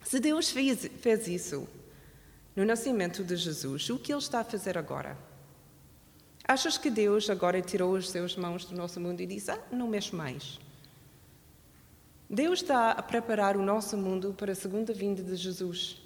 Se 0.04 0.20
Deus 0.20 0.50
fez, 0.50 0.86
fez 1.00 1.26
isso, 1.30 1.66
no 2.54 2.66
nascimento 2.66 3.24
de 3.24 3.38
Jesus, 3.38 3.90
o 3.90 3.98
que 3.98 4.12
Ele 4.12 4.20
está 4.20 4.42
a 4.42 4.44
fazer 4.44 4.78
agora? 4.78 5.18
Achas 6.46 6.78
que 6.78 6.90
Deus 6.90 7.30
agora 7.30 7.62
tirou 7.62 7.96
as 7.96 8.10
suas 8.10 8.36
mãos 8.36 8.66
do 8.66 8.76
nosso 8.76 9.00
mundo 9.00 9.22
e 9.22 9.26
disse: 9.26 9.50
Ah, 9.50 9.60
não 9.72 9.88
mexe 9.88 10.14
mais? 10.14 10.60
Deus 12.30 12.62
está 12.62 12.92
a 12.92 13.02
preparar 13.02 13.58
o 13.58 13.64
nosso 13.64 13.98
mundo 13.98 14.34
para 14.38 14.52
a 14.54 14.56
segunda 14.56 14.94
vinda 14.94 15.22
de 15.22 15.36
Jesus. 15.36 16.02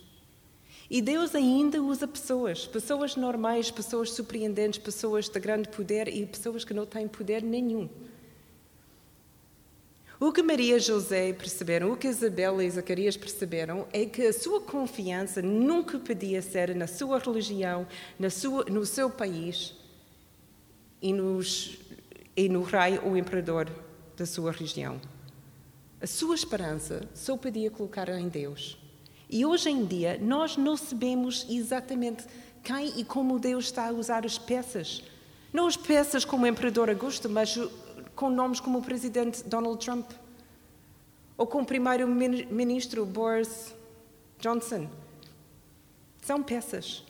E 0.89 1.01
Deus 1.01 1.35
ainda 1.35 1.81
usa 1.81 2.07
pessoas, 2.07 2.65
pessoas 2.65 3.15
normais, 3.15 3.69
pessoas 3.69 4.11
surpreendentes, 4.11 4.79
pessoas 4.79 5.27
de 5.27 5.39
grande 5.39 5.67
poder 5.67 6.07
e 6.07 6.25
pessoas 6.25 6.63
que 6.63 6.73
não 6.73 6.85
têm 6.85 7.07
poder 7.07 7.43
nenhum. 7.43 7.89
O 10.19 10.31
que 10.31 10.41
Maria 10.41 10.77
e 10.77 10.79
José 10.79 11.31
perceberam, 11.33 11.91
o 11.91 11.97
que 11.97 12.07
Isabel 12.07 12.59
e 12.61 12.69
Zacarias 12.69 13.15
perceberam, 13.15 13.87
é 13.93 14.05
que 14.05 14.23
a 14.23 14.33
sua 14.33 14.59
confiança 14.59 15.43
nunca 15.43 15.99
podia 15.99 16.41
ser 16.41 16.73
na 16.73 16.87
sua 16.87 17.19
religião, 17.19 17.85
na 18.17 18.29
sua, 18.29 18.65
no 18.65 18.83
seu 18.83 19.11
país 19.11 19.75
e, 20.99 21.13
nos, 21.13 21.77
e 22.35 22.49
no 22.49 22.63
rei 22.63 22.97
ou 23.03 23.15
imperador 23.15 23.69
da 24.15 24.25
sua 24.25 24.51
região. 24.51 24.99
A 25.99 26.05
sua 26.05 26.35
esperança 26.35 27.07
só 27.13 27.35
podia 27.35 27.71
colocar 27.71 28.07
em 28.09 28.29
Deus. 28.29 28.77
E 29.29 29.45
hoje 29.45 29.69
em 29.69 29.83
dia 29.85 30.19
nós 30.21 30.55
não 30.55 30.77
sabemos 30.77 31.45
exatamente 31.49 32.25
quem 32.63 32.99
e 32.99 33.03
como 33.03 33.39
Deus 33.39 33.65
está 33.65 33.87
a 33.87 33.91
usar 33.91 34.25
as 34.25 34.37
peças. 34.37 35.03
Não 35.51 35.65
as 35.65 35.75
peças 35.75 36.23
como 36.23 36.45
o 36.45 36.47
imperador 36.47 36.89
Augusto, 36.89 37.27
mas 37.27 37.57
com 38.15 38.29
nomes 38.29 38.59
como 38.59 38.79
o 38.79 38.83
presidente 38.83 39.43
Donald 39.43 39.83
Trump 39.83 40.11
ou 41.37 41.47
com 41.47 41.61
o 41.61 41.65
primeiro-ministro 41.65 43.05
Boris 43.05 43.73
Johnson. 44.39 44.87
São 46.21 46.43
peças. 46.43 47.03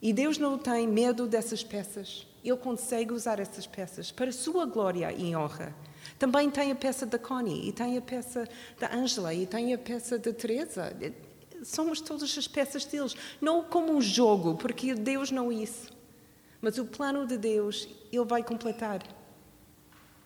E 0.00 0.12
Deus 0.12 0.38
não 0.38 0.56
tem 0.56 0.86
medo 0.86 1.26
dessas 1.26 1.62
peças. 1.62 2.26
Ele 2.44 2.56
consegue 2.56 3.12
usar 3.12 3.40
essas 3.40 3.66
peças 3.66 4.10
para 4.10 4.32
sua 4.32 4.64
glória 4.64 5.12
e 5.12 5.34
honra. 5.36 5.74
Também 6.18 6.50
tem 6.50 6.72
a 6.72 6.74
peça 6.74 7.06
da 7.06 7.18
Connie, 7.18 7.68
e 7.68 7.72
tem 7.72 7.96
a 7.96 8.02
peça 8.02 8.48
da 8.78 8.94
Angela, 8.94 9.32
e 9.32 9.46
tem 9.46 9.72
a 9.72 9.78
peça 9.78 10.18
da 10.18 10.32
Teresa. 10.32 10.92
Somos 11.62 12.00
todas 12.00 12.36
as 12.36 12.48
peças 12.48 12.84
deles. 12.84 13.16
Não 13.40 13.62
como 13.62 13.92
um 13.92 14.00
jogo, 14.00 14.56
porque 14.56 14.94
Deus 14.94 15.30
não 15.30 15.50
é 15.50 15.56
isso. 15.56 15.90
Mas 16.60 16.78
o 16.78 16.84
plano 16.84 17.26
de 17.26 17.36
Deus, 17.36 17.88
Ele 18.12 18.24
vai 18.24 18.42
completar. 18.42 19.02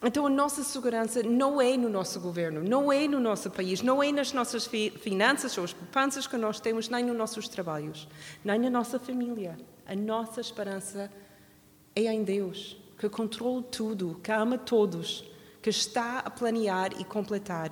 Então 0.05 0.27
a 0.27 0.31
nossa 0.31 0.65
segurança 0.65 1.23
não 1.23 1.61
é 1.61 1.77
no 1.77 1.89
nosso 1.89 2.19
governo, 2.19 2.65
não 2.65 2.93
é 2.93 3.07
no 3.07 3.21
nosso 3.21 3.49
país, 3.51 3.83
não 3.83 4.03
é 4.03 4.11
nas 4.11 4.33
nossas 4.33 4.67
fi 4.67 4.91
finanças 4.91 5.57
ou 5.57 5.63
as 5.63 5.73
poupanças 5.73 6.27
que 6.27 6.37
nós 6.37 6.59
temos, 6.59 6.89
nem 6.89 7.05
nos 7.05 7.17
nossos 7.17 7.47
trabalhos, 7.49 8.09
nem 8.45 8.59
na 8.59 8.69
nossa 8.71 8.99
família. 8.99 9.57
A 9.87 9.95
nossa 9.95 10.41
esperança 10.41 11.09
é 11.95 12.03
em 12.13 12.25
Deus, 12.25 12.77
que 12.99 13.09
controla 13.09 13.63
tudo, 13.63 14.19
que 14.23 14.33
ama 14.33 14.59
todos, 14.59 15.25
que 15.63 15.71
está 15.71 16.19
a 16.19 16.29
planear 16.29 16.91
e 17.01 17.05
completar 17.05 17.71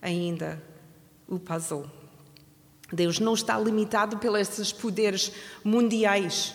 ainda 0.00 0.62
o 1.28 1.38
puzzle. 1.38 1.90
Deus 2.92 3.18
não 3.18 3.34
está 3.34 3.58
limitado 3.58 4.18
pelos 4.18 4.72
poderes 4.72 5.32
mundiais. 5.64 6.54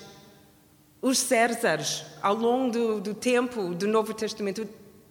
Os 1.02 1.18
Césares, 1.18 2.06
ao 2.22 2.36
longo 2.36 2.72
do, 2.72 3.02
do 3.02 3.14
tempo 3.14 3.76
do 3.76 3.88
Novo 3.88 4.14
Testamento, 4.14 4.68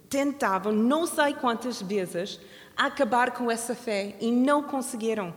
tentavam, 0.09 0.73
não 0.73 1.07
sei 1.07 1.35
quantas 1.35 1.83
vezes, 1.83 2.41
acabar 2.77 3.33
com 3.33 3.51
essa 3.51 3.75
fé 3.75 4.17
e 4.21 4.31
não 4.31 4.63
conseguiram. 4.63 5.35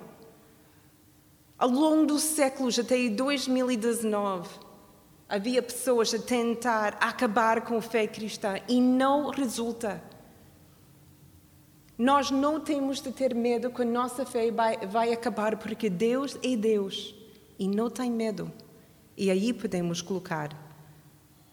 Ao 1.57 1.69
longo 1.69 2.05
dos 2.05 2.23
séculos, 2.23 2.79
até 2.79 3.09
2019, 3.09 4.49
havia 5.27 5.61
pessoas 5.61 6.13
a 6.13 6.19
tentar 6.19 6.97
acabar 7.01 7.61
com 7.61 7.77
a 7.77 7.81
fé 7.81 8.07
cristã 8.07 8.55
e 8.67 8.79
não 8.79 9.29
resulta. 9.29 10.01
Nós 11.97 12.31
não 12.31 12.59
temos 12.59 13.01
de 13.01 13.11
ter 13.11 13.35
medo 13.35 13.69
que 13.69 13.83
a 13.83 13.85
nossa 13.85 14.25
fé 14.25 14.51
vai, 14.51 14.77
vai 14.87 15.13
acabar, 15.13 15.57
porque 15.57 15.89
Deus 15.89 16.37
é 16.43 16.55
Deus 16.55 17.13
e 17.59 17.67
não 17.67 17.89
tem 17.89 18.11
medo. 18.11 18.51
E 19.15 19.29
aí 19.29 19.53
podemos 19.53 20.01
colocar 20.01 20.49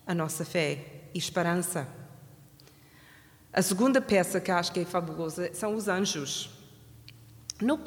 a 0.06 0.14
nossa 0.14 0.44
fé 0.44 1.02
e 1.14 1.18
esperança. 1.18 1.86
A 3.52 3.60
segunda 3.60 4.00
peça 4.00 4.40
que 4.40 4.50
acho 4.50 4.72
que 4.72 4.80
é 4.80 4.84
fabulosa 4.84 5.50
são 5.52 5.74
os 5.74 5.88
anjos. 5.88 6.59
Não, 7.60 7.78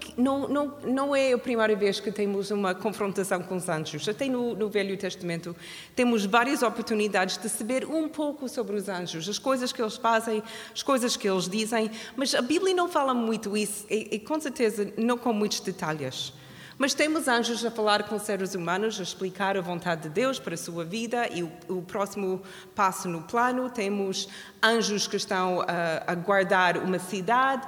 não, 0.47 0.77
não, 0.83 1.15
é 1.15 1.33
a 1.33 1.37
primeira 1.37 1.75
vez 1.75 1.99
que 1.99 2.11
temos 2.11 2.51
uma 2.51 2.75
confrontação 2.75 3.41
com 3.41 3.55
os 3.55 3.67
anjos. 3.67 4.07
Até 4.07 4.27
no, 4.27 4.55
no, 4.55 4.69
Velho 4.69 4.95
Testamento 4.95 5.55
temos 5.95 6.25
várias 6.25 6.61
oportunidades 6.61 7.37
de 7.37 7.49
saber 7.49 7.85
um 7.85 8.07
pouco 8.07 8.47
sobre 8.47 8.75
os 8.75 8.87
anjos, 8.87 9.27
as 9.27 9.39
coisas 9.39 9.73
que 9.73 9.81
eles 9.81 9.97
fazem, 9.97 10.43
as 10.73 10.83
coisas 10.83 11.17
que 11.17 11.27
eles 11.27 11.49
dizem, 11.49 11.89
mas 12.15 12.35
a 12.35 12.41
Bíblia 12.41 12.75
não 12.75 12.87
fala 12.87 13.13
muito 13.13 13.57
isso 13.57 13.85
e, 13.89 14.09
e 14.11 14.19
com 14.19 14.39
certeza 14.39 14.93
não 14.95 15.17
com 15.17 15.33
muitos 15.33 15.59
detalhes. 15.59 16.33
Mas 16.77 16.93
temos 16.93 17.27
anjos 17.27 17.63
a 17.63 17.69
falar 17.69 18.03
com 18.03 18.17
seres 18.17 18.55
humanos, 18.55 18.99
a 18.99 19.03
explicar 19.03 19.55
a 19.55 19.61
vontade 19.61 20.03
de 20.03 20.09
Deus 20.09 20.39
para 20.39 20.55
a 20.55 20.57
sua 20.57 20.83
vida 20.83 21.27
e 21.31 21.43
o, 21.43 21.51
o 21.69 21.81
próximo 21.83 22.41
passo 22.73 23.07
no 23.07 23.21
plano. 23.21 23.69
Temos 23.69 24.27
anjos 24.61 25.05
que 25.05 25.15
estão 25.15 25.61
a, 25.61 26.11
a 26.11 26.15
guardar 26.15 26.77
uma 26.77 26.97
cidade, 26.97 27.67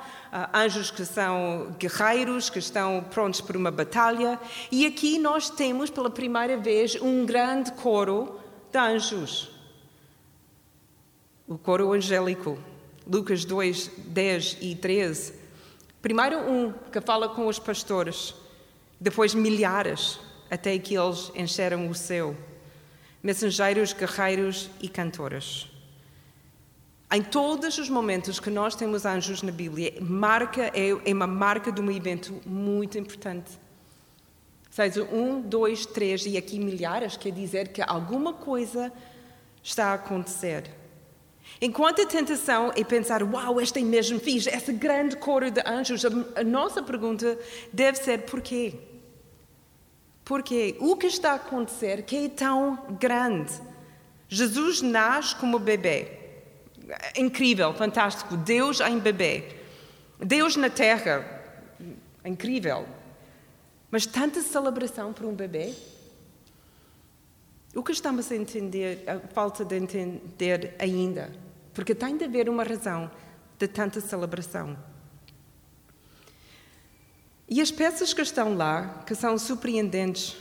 anjos 0.51 0.89
que 0.89 1.05
são 1.05 1.75
guerreiros, 1.77 2.49
que 2.49 2.57
estão 2.57 3.05
prontos 3.11 3.41
para 3.41 3.57
uma 3.57 3.69
batalha. 3.69 4.39
E 4.71 4.87
aqui 4.87 5.19
nós 5.19 5.51
temos 5.51 5.91
pela 5.91 6.09
primeira 6.09 6.57
vez 6.57 6.99
um 6.99 7.25
grande 7.25 7.71
coro 7.73 8.39
de 8.71 8.79
anjos. 8.79 9.51
o 11.47 11.59
coro 11.59 11.93
angélico, 11.93 12.57
Lucas 13.05 13.45
2, 13.45 13.91
10 14.07 14.57
e 14.61 14.75
13. 14.75 15.33
Primeiro 16.01 16.39
um 16.39 16.73
que 16.91 16.99
fala 16.99 17.29
com 17.29 17.47
os 17.47 17.59
pastores, 17.59 18.33
depois 18.99 19.33
milhares, 19.33 20.19
até 20.49 20.77
que 20.77 20.97
eles 20.97 21.31
encheram 21.35 21.89
o 21.89 21.95
céu. 21.95 22.35
Mensageiros, 23.21 23.93
guerreiros 23.93 24.69
e 24.81 24.87
cantores. 24.87 25.67
Em 27.11 27.21
todos 27.21 27.77
os 27.77 27.89
momentos 27.89 28.39
que 28.39 28.49
nós 28.49 28.75
temos 28.75 29.05
anjos 29.05 29.41
na 29.41 29.51
Bíblia, 29.51 29.93
marca 30.01 30.71
é, 30.73 30.89
é 31.05 31.13
uma 31.13 31.27
marca 31.27 31.71
de 31.71 31.79
um 31.79 31.91
evento 31.91 32.41
muito 32.45 32.97
importante. 32.97 33.51
Seja 34.69 35.03
um, 35.03 35.39
dois, 35.39 35.85
três 35.85 36.25
e 36.25 36.35
aqui 36.35 36.59
milhares, 36.59 37.15
quer 37.15 37.31
dizer 37.31 37.69
que 37.69 37.81
alguma 37.81 38.33
coisa 38.33 38.91
está 39.63 39.87
a 39.87 39.93
acontecer. 39.93 40.69
Enquanto 41.61 42.01
a 42.01 42.05
tentação 42.05 42.71
é 42.75 42.83
pensar, 42.83 43.23
uau, 43.23 43.59
esta 43.61 43.79
é 43.79 43.83
mesmo 43.83 44.19
fixe, 44.19 44.49
essa 44.49 44.73
grande 44.73 45.15
cor 45.15 45.49
de 45.49 45.61
anjos, 45.65 46.03
a, 46.05 46.43
nossa 46.43 46.83
pergunta 46.83 47.37
deve 47.71 47.97
ser 47.97 48.23
porquê? 48.23 48.73
Porquê? 50.23 50.75
O 50.79 50.95
que 50.97 51.07
está 51.07 51.31
a 51.31 51.35
acontecer 51.35 52.03
que 52.03 52.25
é 52.25 52.29
tão 52.29 52.97
grande? 52.99 53.53
Jesus 54.27 54.81
nasce 54.81 55.35
como 55.35 55.59
bebê. 55.59 56.19
Incrível, 57.15 57.73
fantástico. 57.73 58.35
Deus 58.35 58.79
em 58.81 58.99
bebê. 58.99 59.55
Deus 60.19 60.55
na 60.55 60.69
terra. 60.69 61.43
Incrível. 62.23 62.85
Mas 63.89 64.05
tanta 64.05 64.41
celebração 64.41 65.13
para 65.13 65.27
um 65.27 65.33
bebê? 65.33 65.73
O 67.75 67.83
que 67.83 67.91
estamos 67.91 68.31
a 68.31 68.35
entender, 68.37 69.03
a 69.05 69.19
falta 69.33 69.65
de 69.65 69.75
entender 69.75 70.75
ainda? 70.79 71.29
Porque 71.73 71.93
tem 71.93 72.15
de 72.15 72.23
haver 72.23 72.47
uma 72.47 72.63
razão 72.63 73.11
de 73.59 73.67
tanta 73.67 73.99
celebração. 73.99 74.77
E 77.49 77.59
as 77.59 77.71
peças 77.71 78.13
que 78.13 78.21
estão 78.21 78.55
lá, 78.55 79.03
que 79.05 79.13
são 79.13 79.37
surpreendentes, 79.37 80.37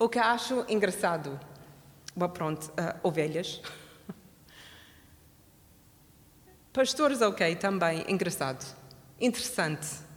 ou 0.00 0.08
que 0.08 0.18
acho 0.18 0.64
engraçado, 0.68 1.38
bom, 2.14 2.28
pronto, 2.28 2.66
uh, 2.70 2.98
ovelhas. 3.04 3.62
Pastores, 6.72 7.22
ok, 7.22 7.54
também 7.54 8.04
engraçado, 8.08 8.66
interessante. 9.20 10.07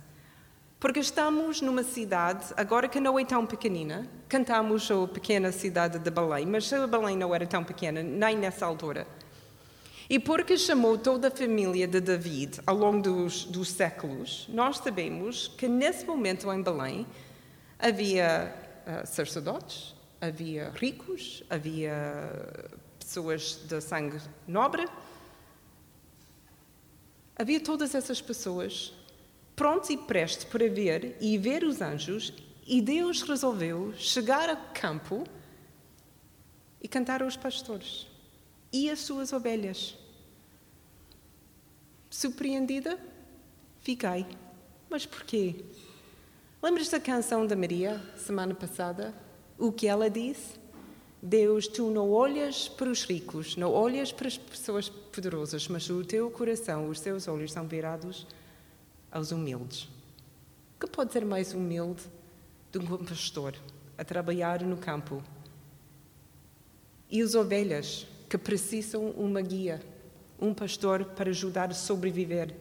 Porque 0.82 1.00
estamos 1.00 1.62
numa 1.62 1.84
cidade, 1.84 2.56
agora 2.58 2.88
que 2.88 3.00
não 3.00 3.20
é 3.20 3.24
tão 3.24 3.46
pequenina, 3.46 4.10
cantamos 4.28 4.90
a 4.90 5.08
pequena 5.08 5.52
cidade 5.52 6.00
de 6.00 6.10
Belém, 6.10 6.48
mas 6.48 6.74
a 6.74 6.88
Belém 6.88 7.16
não 7.16 7.36
era 7.36 7.46
tão 7.46 7.64
pequena, 7.64 8.02
nem 8.02 8.36
nessa 8.36 8.66
altura. 8.66 9.06
E 10.10 10.18
porque 10.18 10.58
chamou 10.58 10.98
toda 10.98 11.28
a 11.28 11.32
família 11.32 11.88
de 11.88 12.02
David 12.02 12.62
ao 12.66 12.76
longo 12.76 13.00
dos, 13.00 13.46
dos 13.46 13.70
séculos, 13.70 14.48
nós 14.50 14.80
sabemos 14.80 15.50
que 15.50 15.68
nesse 15.68 16.04
momento 16.04 16.52
em 16.52 16.64
Belém 16.64 17.06
havia 17.78 18.52
uh, 18.88 19.06
sacerdotes, 19.06 19.94
havia 20.20 20.72
ricos, 20.72 21.44
havia 21.48 21.94
pessoas 22.98 23.54
de 23.70 23.80
sangue 23.82 24.18
nobre, 24.48 24.88
havia 27.38 27.60
todas 27.60 27.94
essas 27.94 28.20
pessoas 28.20 28.96
prontos 29.62 29.92
e 29.92 29.98
prestes 29.98 30.44
para 30.44 30.68
ver 30.68 31.16
e 31.22 31.38
ver 31.38 31.64
os 31.64 31.82
anjos, 31.82 32.34
e 32.66 32.82
Deus 32.82 33.22
resolveu 33.22 33.94
chegar 33.96 34.50
ao 34.50 34.58
campo 34.74 35.24
e 36.82 36.88
cantar 36.88 37.22
aos 37.22 37.38
pastores 37.38 38.08
e 38.74 38.90
as 38.90 38.98
suas 39.02 39.32
ovelhas. 39.32 39.96
Surpreendida? 42.10 42.98
Fiquei. 43.82 44.26
Mas 44.90 45.06
porquê? 45.06 45.64
Lembras 46.60 46.90
da 46.90 47.00
canção 47.00 47.46
da 47.46 47.56
Maria, 47.56 48.02
semana 48.18 48.56
passada? 48.56 49.14
O 49.60 49.72
que 49.72 49.86
ela 49.86 50.10
disse? 50.10 50.60
Deus, 51.22 51.68
tu 51.68 51.92
não 51.92 52.10
olhas 52.10 52.68
para 52.68 52.90
os 52.90 53.04
ricos, 53.04 53.56
não 53.56 53.72
olhas 53.72 54.12
para 54.12 54.28
as 54.28 54.40
pessoas 54.40 54.90
poderosas, 54.90 55.68
mas 55.68 55.88
o 55.88 56.04
teu 56.04 56.32
coração, 56.32 56.90
os 56.90 57.00
teus 57.00 57.28
olhos 57.28 57.52
são 57.52 57.68
virados 57.68 58.26
aos 59.12 59.32
humildes. 59.32 59.84
O 60.76 60.80
que 60.80 60.88
pode 60.88 61.12
ser 61.12 61.26
mais 61.26 61.54
humilde 61.54 62.04
do 62.72 62.80
que 62.80 62.94
um 62.94 63.06
pastor 63.06 63.56
a 63.98 64.04
trabalhar 64.04 64.64
no 64.64 64.78
campo? 64.78 65.22
E 67.10 67.22
as 67.22 67.36
ovelhas 67.36 68.08
que 68.30 68.38
precisam 68.38 69.10
uma 69.12 69.42
guia, 69.42 69.82
um 70.40 70.54
pastor 70.54 71.04
para 71.04 71.30
ajudar 71.30 71.70
a 71.70 71.74
sobreviver. 71.74 72.56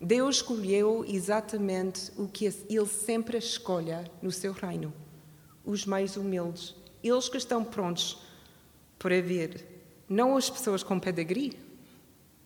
Deus 0.00 0.36
escolheu 0.36 1.04
exatamente 1.06 2.10
o 2.16 2.26
que 2.26 2.46
Ele 2.46 2.86
sempre 2.86 3.36
escolha 3.36 4.10
no 4.20 4.32
seu 4.32 4.52
reino: 4.52 4.92
os 5.64 5.84
mais 5.84 6.16
humildes, 6.16 6.74
eles 7.04 7.28
que 7.28 7.36
estão 7.36 7.62
prontos 7.62 8.22
para 8.98 9.20
vir. 9.20 9.64
Não 10.08 10.36
as 10.36 10.50
pessoas 10.50 10.82
com 10.82 10.98
pedigree, 10.98 11.56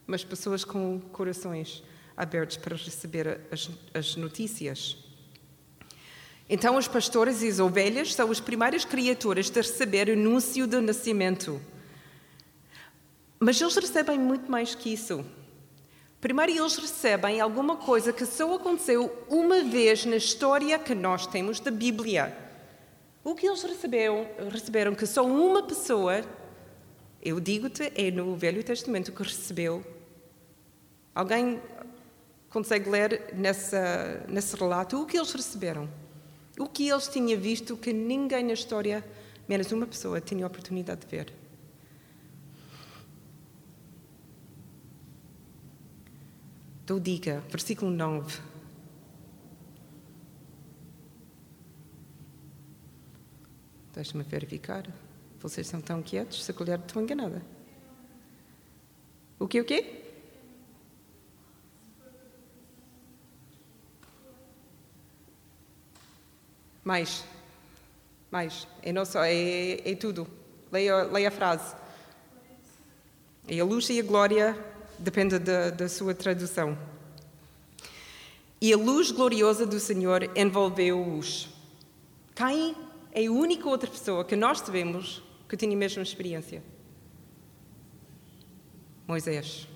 mas 0.06 0.24
pessoas 0.24 0.64
com 0.64 1.00
corações 1.12 1.82
abertos 2.16 2.56
para 2.56 2.74
receber 2.76 3.40
as, 3.50 3.68
as 3.92 4.16
notícias. 4.16 4.96
Então, 6.48 6.76
os 6.76 6.86
pastores 6.86 7.42
e 7.42 7.48
as 7.48 7.58
ovelhas 7.58 8.14
são 8.14 8.30
as 8.30 8.38
primeiras 8.38 8.84
criaturas 8.84 9.50
de 9.50 9.60
receber 9.60 10.08
o 10.08 10.12
anúncio 10.12 10.66
do 10.66 10.80
nascimento. 10.80 11.60
Mas 13.38 13.60
eles 13.60 13.76
recebem 13.76 14.18
muito 14.18 14.50
mais 14.50 14.74
que 14.74 14.92
isso. 14.92 15.24
Primeiro, 16.20 16.52
eles 16.52 16.76
recebem 16.76 17.40
alguma 17.40 17.76
coisa 17.76 18.12
que 18.12 18.24
só 18.24 18.54
aconteceu 18.54 19.24
uma 19.28 19.62
vez 19.62 20.06
na 20.06 20.16
história 20.16 20.78
que 20.78 20.94
nós 20.94 21.26
temos 21.26 21.60
da 21.60 21.70
Bíblia. 21.70 22.36
O 23.22 23.34
que 23.34 23.46
eles 23.46 23.62
receberam, 23.62 24.26
receberam 24.50 24.94
que 24.94 25.04
só 25.04 25.26
uma 25.26 25.64
pessoa, 25.64 26.24
eu 27.20 27.40
digo-te, 27.40 27.92
é 27.94 28.10
no 28.10 28.36
Velho 28.36 28.62
Testamento 28.62 29.12
que 29.12 29.22
recebeu. 29.22 29.84
Alguém 31.14 31.60
consegue 32.56 32.88
ler 32.88 33.34
nessa, 33.34 34.24
nesse 34.30 34.56
relato 34.56 35.02
o 35.02 35.04
que 35.04 35.18
eles 35.18 35.30
receberam? 35.30 35.86
O 36.58 36.66
que 36.66 36.88
eles 36.88 37.06
tinham 37.06 37.38
visto 37.38 37.76
que 37.76 37.92
ninguém 37.92 38.42
na 38.42 38.54
história, 38.54 39.04
menos 39.46 39.70
uma 39.72 39.86
pessoa, 39.86 40.22
tinha 40.22 40.42
a 40.42 40.46
oportunidade 40.46 41.02
de 41.02 41.06
ver? 41.06 41.34
Então 46.82 46.98
diga, 46.98 47.44
versículo 47.50 47.90
9. 47.90 48.40
Deixa-me 53.92 54.24
verificar. 54.24 54.90
Vocês 55.40 55.66
são 55.66 55.82
tão 55.82 56.02
quietos, 56.02 56.42
se 56.42 56.54
calhar 56.54 56.80
estou 56.80 57.02
enganada. 57.02 57.42
O 59.38 59.46
que, 59.46 59.60
o 59.60 59.64
quê? 59.66 60.05
Mais. 66.86 67.24
Mais. 68.30 68.68
É, 68.80 69.04
só, 69.04 69.24
é, 69.24 69.90
é 69.90 69.94
tudo. 69.96 70.24
Leia, 70.70 71.02
leia 71.02 71.26
a 71.26 71.30
frase. 71.32 71.74
E 73.48 73.58
a 73.58 73.64
luz 73.64 73.90
e 73.90 73.98
a 73.98 74.04
glória 74.04 74.56
depende 74.96 75.36
da, 75.40 75.70
da 75.70 75.88
sua 75.88 76.14
tradução. 76.14 76.78
E 78.60 78.72
a 78.72 78.76
luz 78.76 79.10
gloriosa 79.10 79.66
do 79.66 79.80
Senhor 79.80 80.30
envolveu-os. 80.36 81.48
Quem 82.36 82.76
é 83.12 83.26
a 83.26 83.32
única 83.32 83.68
outra 83.68 83.90
pessoa 83.90 84.24
que 84.24 84.36
nós 84.36 84.60
tivemos 84.60 85.20
que 85.48 85.56
tinha 85.56 85.74
a 85.74 85.76
mesma 85.76 86.04
experiência? 86.04 86.62
Moisés. 89.08 89.66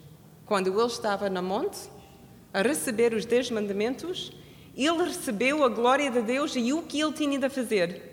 Quando 0.46 0.68
ele 0.68 0.86
estava 0.86 1.28
na 1.28 1.42
monte 1.42 1.90
a 2.54 2.62
receber 2.62 3.14
os 3.14 3.24
dez 3.24 3.50
mandamentos, 3.50 4.32
ele 4.76 5.04
recebeu 5.04 5.64
a 5.64 5.68
glória 5.68 6.10
de 6.10 6.22
Deus 6.22 6.54
e 6.56 6.72
o 6.72 6.82
que 6.82 7.00
ele 7.00 7.12
tinha 7.12 7.38
de 7.38 7.48
fazer? 7.48 8.10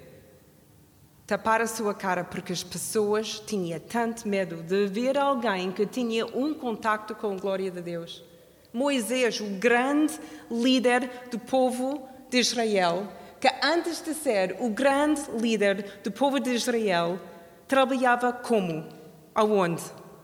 tapar 1.28 1.62
a 1.62 1.68
sua 1.68 1.94
cara 1.94 2.24
porque 2.24 2.54
as 2.54 2.64
pessoas 2.64 3.38
tinham 3.46 3.78
tanto 3.82 4.26
medo 4.26 4.64
de 4.64 4.88
ver 4.88 5.18
alguém 5.18 5.74
que 5.74 5.86
tinha 5.86 6.26
um 6.26 6.54
contacto 6.54 7.14
com 7.14 7.34
a 7.34 7.36
glória 7.36 7.70
de 7.70 7.82
Deus. 7.82 8.24
Moisés, 8.72 9.42
o 9.42 9.46
grande 9.60 10.18
líder 10.50 11.28
do 11.30 11.38
povo 11.38 12.08
de 12.30 12.40
Israel, 12.40 13.12
que 13.42 13.50
antes 13.62 14.02
de 14.02 14.14
ser 14.14 14.56
o 14.60 14.70
grande 14.70 15.22
líder 15.38 16.00
do 16.02 16.12
povo 16.12 16.40
de 16.40 16.52
Israel, 16.52 17.20
trabalhava 17.68 18.32
como? 18.32 18.88
Aonde? 19.36 19.84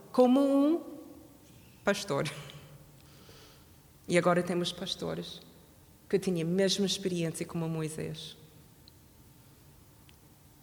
Como 0.09 0.39
um 0.39 0.81
pastor. 1.83 2.31
E 4.07 4.17
agora 4.17 4.41
temos 4.41 4.71
pastores 4.71 5.41
que 6.13 6.19
tinham 6.19 6.47
a 6.47 6.51
mesma 6.51 6.85
experiência 6.85 7.43
como 7.43 7.67
Moisés. 7.67 8.37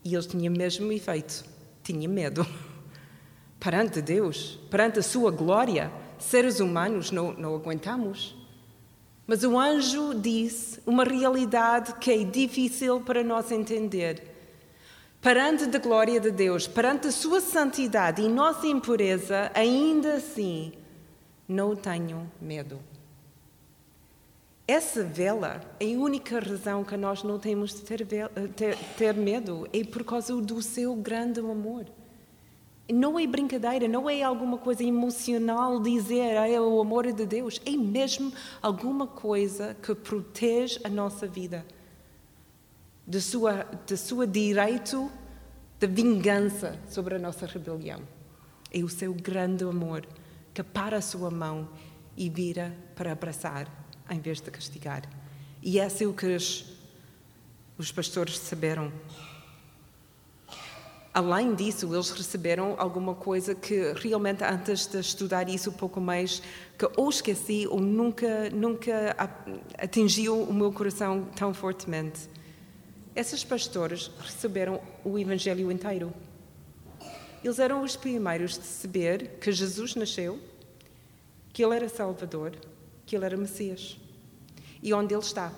E 0.04 0.14
eles 0.14 0.26
tinham 0.26 0.54
mesmo 0.54 0.92
efeito. 0.92 1.44
Tinha 1.82 2.08
medo. 2.08 2.46
perante 3.58 4.00
Deus, 4.00 4.60
perante 4.70 5.00
a 5.00 5.02
sua 5.02 5.32
glória, 5.32 5.90
seres 6.20 6.60
humanos 6.60 7.10
não, 7.10 7.32
não 7.32 7.56
aguentamos. 7.56 8.36
Mas 9.26 9.42
o 9.42 9.58
anjo 9.58 10.14
disse 10.14 10.80
uma 10.86 11.02
realidade 11.02 11.94
que 11.94 12.12
é 12.12 12.22
difícil 12.22 13.00
para 13.00 13.24
nós 13.24 13.50
entender. 13.50 14.22
Perante 15.20 15.64
a 15.64 15.78
glória 15.80 16.20
de 16.20 16.30
Deus, 16.30 16.68
perante 16.68 17.08
a 17.08 17.12
sua 17.12 17.40
santidade 17.40 18.22
e 18.22 18.28
nossa 18.28 18.68
impureza, 18.68 19.50
ainda 19.52 20.14
assim, 20.14 20.72
não 21.48 21.74
tenho 21.74 22.30
medo. 22.40 22.78
Essa 24.70 25.02
vela 25.02 25.60
a 25.80 25.84
única 25.84 26.38
razão 26.38 26.84
que 26.84 26.96
nós 26.96 27.24
não 27.24 27.40
temos 27.40 27.74
de 27.74 27.80
ter, 27.80 28.06
ter, 28.54 28.78
ter 28.96 29.14
medo, 29.14 29.68
é 29.72 29.82
por 29.82 30.04
causa 30.04 30.40
do 30.40 30.62
seu 30.62 30.94
grande 30.94 31.40
amor. 31.40 31.86
Não 32.88 33.18
é 33.18 33.26
brincadeira, 33.26 33.88
não 33.88 34.08
é 34.08 34.22
alguma 34.22 34.58
coisa 34.58 34.84
emocional 34.84 35.80
dizer 35.80 36.36
ah, 36.36 36.48
é 36.48 36.60
o 36.60 36.80
amor 36.80 37.12
de 37.12 37.26
Deus, 37.26 37.60
é 37.66 37.72
mesmo 37.72 38.32
alguma 38.62 39.08
coisa 39.08 39.76
que 39.82 39.92
protege 39.92 40.78
a 40.84 40.88
nossa 40.88 41.26
vida, 41.26 41.66
de 43.04 43.20
sua, 43.20 43.66
de 43.84 43.96
sua 43.96 44.24
direito 44.24 45.10
de 45.80 45.86
vingança 45.88 46.78
sobre 46.88 47.16
a 47.16 47.18
nossa 47.18 47.44
rebelião. 47.44 48.02
É 48.72 48.78
o 48.84 48.88
seu 48.88 49.12
grande 49.12 49.64
amor 49.64 50.06
que 50.54 50.62
para 50.62 50.98
a 50.98 51.02
sua 51.02 51.28
mão 51.28 51.68
e 52.16 52.30
vira 52.30 52.72
para 52.94 53.10
abraçar 53.10 53.79
em 54.10 54.20
vez 54.20 54.40
de 54.40 54.50
castigar. 54.50 55.02
E 55.62 55.78
é 55.78 55.86
o 56.06 56.12
que 56.12 56.26
os, 56.26 56.66
os 57.78 57.92
pastores 57.92 58.38
receberam. 58.38 58.92
Além 61.12 61.54
disso, 61.54 61.92
eles 61.92 62.10
receberam 62.10 62.76
alguma 62.78 63.14
coisa 63.14 63.54
que 63.54 63.92
realmente 63.94 64.44
antes 64.44 64.86
de 64.86 65.00
estudar 65.00 65.48
isso 65.48 65.70
um 65.70 65.72
pouco 65.74 66.00
mais, 66.00 66.40
que 66.78 66.88
ou 66.96 67.10
esqueci 67.10 67.66
ou 67.68 67.80
nunca, 67.80 68.48
nunca 68.50 69.16
atingiu 69.76 70.42
o 70.42 70.54
meu 70.54 70.72
coração 70.72 71.26
tão 71.36 71.52
fortemente. 71.52 72.28
Esses 73.14 73.42
pastores 73.42 74.10
receberam 74.20 74.80
o 75.04 75.18
Evangelho 75.18 75.70
inteiro. 75.70 76.12
Eles 77.42 77.58
eram 77.58 77.82
os 77.82 77.96
primeiros 77.96 78.58
de 78.58 78.64
saber 78.64 79.38
que 79.40 79.50
Jesus 79.50 79.94
nasceu, 79.94 80.38
que 81.52 81.64
Ele 81.64 81.74
era 81.74 81.88
Salvador, 81.88 82.52
que 83.10 83.16
Ele 83.16 83.24
era 83.24 83.36
Messias 83.36 83.98
e 84.80 84.94
onde 84.94 85.12
Ele 85.12 85.20
está. 85.20 85.52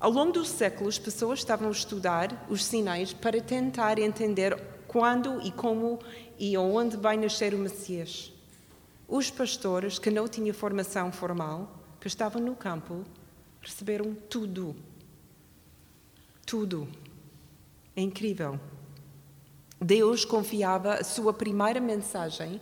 Ao 0.00 0.10
longo 0.10 0.32
dos 0.32 0.48
séculos, 0.48 0.98
pessoas 0.98 1.38
estavam 1.38 1.68
a 1.68 1.70
estudar 1.70 2.46
os 2.50 2.64
sinais 2.64 3.12
para 3.12 3.40
tentar 3.40 3.96
entender 4.00 4.60
quando 4.88 5.40
e 5.40 5.52
como 5.52 6.00
e 6.36 6.58
onde 6.58 6.96
vai 6.96 7.16
nascer 7.16 7.54
o 7.54 7.58
Messias. 7.58 8.32
Os 9.06 9.30
pastores 9.30 10.00
que 10.00 10.10
não 10.10 10.26
tinham 10.26 10.52
formação 10.52 11.12
formal, 11.12 11.80
que 12.00 12.08
estavam 12.08 12.42
no 12.42 12.56
campo, 12.56 13.04
receberam 13.60 14.14
tudo. 14.28 14.74
Tudo. 16.44 16.88
É 17.94 18.00
incrível. 18.00 18.58
Deus 19.80 20.24
confiava 20.24 20.94
a 20.94 21.04
sua 21.04 21.32
primeira 21.32 21.80
mensagem 21.80 22.60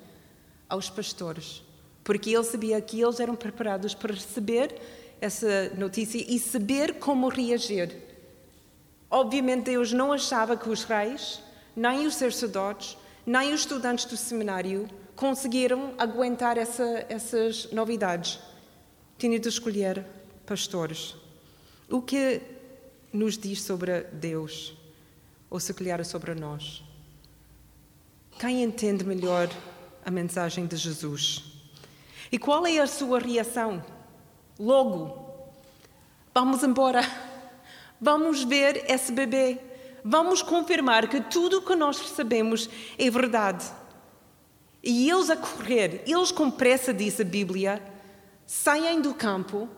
aos 0.69 0.91
pastores, 0.91 1.63
porque 2.07 2.31
ele 2.31 2.45
sabia 2.45 2.81
que 2.81 3.01
eles 3.03 3.19
eram 3.19 3.35
preparados 3.35 3.93
para 3.93 4.15
receber 4.15 4.81
essa 5.21 5.71
notícia 5.71 6.25
e 6.33 6.39
saber 6.39 7.01
como 7.01 7.29
reagir. 7.29 7.97
Obviamente, 9.11 9.65
Deus 9.65 9.93
não 9.93 10.13
achava 10.13 10.57
que 10.57 10.71
os 10.71 10.85
reis, 10.85 11.43
nem 11.75 12.07
os 12.07 12.15
sacerdotes, 12.15 12.97
nem 13.27 13.53
os 13.53 13.63
estudantes 13.63 14.05
do 14.05 14.17
seminário 14.17 14.89
conseguiram 15.17 15.95
aguentar 15.99 16.57
essa, 16.57 17.05
essas 17.09 17.73
novidades. 17.73 18.39
Tinha 19.19 19.41
de 19.41 19.49
escolher 19.49 20.07
pastores. 20.47 21.17
O 21.91 22.01
que 22.01 22.41
nos 23.13 23.37
diz 23.37 23.63
sobre 23.63 24.03
Deus, 24.13 24.77
ou 25.51 25.59
se 25.59 25.75
calhar 25.75 26.05
sobre 26.05 26.37
nós? 26.37 26.85
Quem 28.39 28.63
entende 28.63 29.05
melhor 29.05 29.51
a 30.05 30.11
mensagem 30.13 30.67
de 30.67 30.77
Jesus? 30.77 31.56
E 32.31 32.39
qual 32.39 32.67
é 32.67 32.79
a 32.79 32.87
sua 32.87 33.19
reação? 33.19 33.85
Logo, 34.59 35.53
vamos 36.35 36.63
embora. 36.63 37.03
Vamos 38.01 38.45
ver 38.45 38.85
esse 38.91 39.13
bebê. 39.13 39.59
Vamos 40.05 40.43
confirmar 40.43 41.09
que 41.09 41.21
tudo 41.21 41.59
o 41.59 41.63
que 41.63 41.75
nós 41.75 41.99
recebemos 41.99 42.69
é 42.99 43.11
verdade. 43.11 43.65
E 44.83 45.11
eles 45.11 45.31
a 45.31 45.37
correr, 45.37 46.03
eles 46.07 46.31
com 46.31 46.49
pressa, 46.49 46.95
diz 46.95 47.21
a 47.21 47.25
Bíblia, 47.25 47.83
saem 48.47 49.01
do 49.01 49.13
campo. 49.13 49.69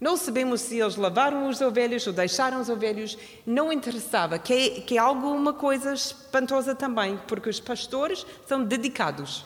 Não 0.00 0.16
sabemos 0.16 0.62
se 0.62 0.78
eles 0.78 0.96
lavaram 0.96 1.48
os 1.48 1.60
ovelhos 1.60 2.06
ou 2.06 2.12
deixaram 2.12 2.60
os 2.60 2.68
ovelhos. 2.68 3.16
Não 3.46 3.72
interessava, 3.72 4.38
que 4.38 4.52
é, 4.52 4.80
que 4.80 4.96
é 4.96 4.98
alguma 4.98 5.52
coisa 5.52 5.92
espantosa 5.92 6.74
também, 6.74 7.18
porque 7.28 7.48
os 7.48 7.60
pastores 7.60 8.26
são 8.46 8.64
dedicados. 8.64 9.44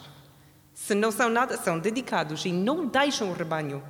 Se 0.84 0.96
não 0.96 1.12
são 1.12 1.30
nada, 1.30 1.56
são 1.56 1.78
dedicados 1.78 2.44
e 2.44 2.50
não 2.50 2.88
deixam 2.88 3.30
o 3.30 3.32
rebanho. 3.32 3.80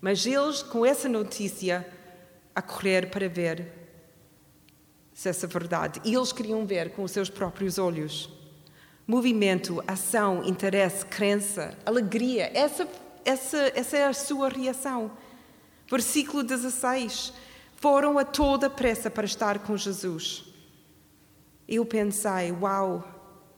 Mas 0.00 0.24
eles, 0.24 0.62
com 0.62 0.84
essa 0.84 1.10
notícia, 1.10 1.86
a 2.54 2.62
correr 2.62 3.10
para 3.10 3.28
ver 3.28 3.70
se 5.12 5.28
essa 5.28 5.44
é 5.44 5.48
verdade. 5.48 6.00
E 6.02 6.14
eles 6.14 6.32
queriam 6.32 6.64
ver 6.64 6.92
com 6.92 7.02
os 7.02 7.10
seus 7.10 7.28
próprios 7.28 7.76
olhos. 7.76 8.30
Movimento, 9.06 9.84
ação, 9.86 10.42
interesse, 10.46 11.04
crença, 11.04 11.76
alegria. 11.84 12.50
Essa, 12.54 12.88
essa, 13.22 13.70
essa 13.74 13.98
é 13.98 14.06
a 14.06 14.14
sua 14.14 14.48
reação. 14.48 15.10
Versículo 15.86 16.42
16. 16.42 17.30
Foram 17.76 18.18
a 18.18 18.24
toda 18.24 18.70
pressa 18.70 19.10
para 19.10 19.26
estar 19.26 19.58
com 19.58 19.76
Jesus. 19.76 20.46
Eu 21.68 21.84
pensei, 21.84 22.52
uau, 22.52 23.13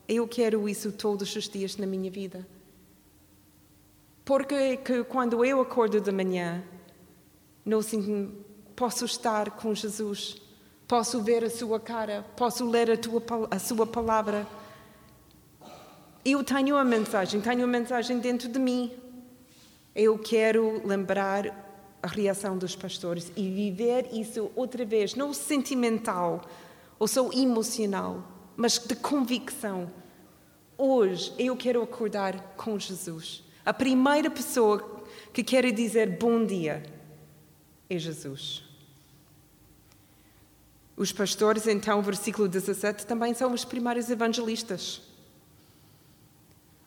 eu 0.07 0.27
quero 0.27 0.67
isso 0.69 0.91
todos 0.91 1.35
os 1.35 1.49
dias 1.49 1.77
na 1.77 1.85
minha 1.85 2.09
vida. 2.09 2.47
Porque 4.23 4.77
que 4.77 5.03
quando 5.03 5.43
eu 5.43 5.61
acordo 5.61 5.99
de 5.99 6.11
manhã, 6.11 6.63
não 7.65 7.81
posso 8.75 9.05
estar 9.05 9.51
com 9.51 9.73
Jesus, 9.73 10.41
posso 10.87 11.21
ver 11.21 11.43
a 11.43 11.49
sua 11.49 11.79
cara, 11.79 12.25
posso 12.35 12.69
ler 12.69 12.91
a, 12.91 12.97
tua, 12.97 13.23
a 13.49 13.59
sua 13.59 13.85
palavra. 13.85 14.47
Eu 16.23 16.43
tenho 16.43 16.75
a 16.77 16.83
mensagem, 16.83 17.41
tenho 17.41 17.63
a 17.63 17.67
mensagem 17.67 18.19
dentro 18.19 18.47
de 18.47 18.59
mim. 18.59 18.91
Eu 19.95 20.19
quero 20.19 20.85
lembrar 20.85 21.97
a 22.01 22.07
reação 22.07 22.57
dos 22.57 22.75
pastores 22.75 23.31
e 23.35 23.49
viver 23.49 24.09
isso 24.13 24.51
outra 24.55 24.85
vez, 24.85 25.15
não 25.15 25.33
sentimental 25.33 26.41
ou 26.99 27.07
só 27.07 27.31
emocional, 27.31 28.23
mas 28.57 28.79
de 28.79 28.95
convicção. 28.95 29.89
Hoje 30.75 31.31
eu 31.37 31.55
quero 31.55 31.81
acordar 31.81 32.55
com 32.57 32.77
Jesus. 32.79 33.43
A 33.63 33.71
primeira 33.71 34.31
pessoa 34.31 35.05
que 35.31 35.43
quer 35.43 35.71
dizer 35.71 36.17
bom 36.17 36.43
dia 36.43 36.83
é 37.87 37.97
Jesus. 37.99 38.63
Os 40.95 41.11
pastores, 41.11 41.67
então, 41.67 42.01
versículo 42.01 42.47
17, 42.47 43.05
também 43.05 43.35
são 43.35 43.53
os 43.53 43.63
primeiros 43.63 44.09
evangelistas. 44.09 45.03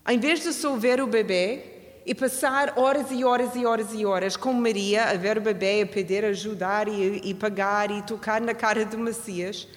Em 0.08 0.18
vez 0.18 0.42
de 0.42 0.52
só 0.52 0.76
ver 0.76 1.00
o 1.00 1.06
bebê 1.06 1.62
e 2.04 2.12
passar 2.12 2.76
horas 2.76 3.12
e 3.12 3.22
horas 3.22 3.54
e 3.54 3.64
horas 3.64 3.94
e 3.94 4.04
horas 4.04 4.36
com 4.36 4.52
Maria 4.52 5.04
a 5.04 5.14
ver 5.14 5.38
o 5.38 5.40
bebê, 5.40 5.82
a 5.82 5.86
pedir, 5.86 6.24
ajudar 6.24 6.88
e, 6.88 7.20
e 7.22 7.34
pagar 7.34 7.92
e 7.92 8.02
tocar 8.02 8.40
na 8.40 8.54
cara 8.54 8.84
do 8.84 8.98
Messias, 8.98 9.68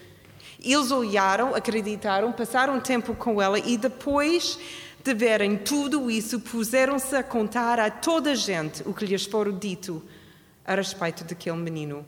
eles 0.63 0.91
olharam, 0.91 1.53
acreditaram, 1.53 2.31
passaram 2.31 2.79
tempo 2.79 3.13
com 3.13 3.41
ela 3.41 3.59
e 3.59 3.77
depois 3.77 4.57
de 5.03 5.13
verem 5.13 5.57
tudo 5.57 6.09
isso, 6.09 6.39
puseram-se 6.39 7.13
a 7.15 7.21
contar 7.21 7.77
a 7.79 7.91
toda 7.91 8.31
a 8.31 8.35
gente 8.35 8.81
o 8.87 8.93
que 8.93 9.05
lhes 9.05 9.25
fora 9.25 9.51
dito 9.51 10.01
a 10.65 10.75
respeito 10.75 11.25
daquele 11.25 11.57
menino. 11.57 12.05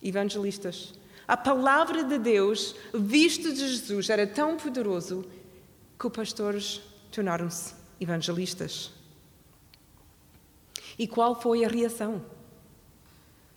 Evangelistas. 0.00 0.94
A 1.26 1.36
palavra 1.36 2.04
de 2.04 2.18
Deus, 2.18 2.76
visto 2.94 3.52
de 3.52 3.58
Jesus, 3.58 4.08
era 4.08 4.24
tão 4.28 4.56
poderoso 4.56 5.24
que 5.98 6.06
os 6.06 6.12
pastores 6.12 6.80
tornaram-se 7.10 7.74
evangelistas. 8.00 8.92
E 10.96 11.08
qual 11.08 11.40
foi 11.40 11.64
a 11.64 11.68
reação? 11.68 12.22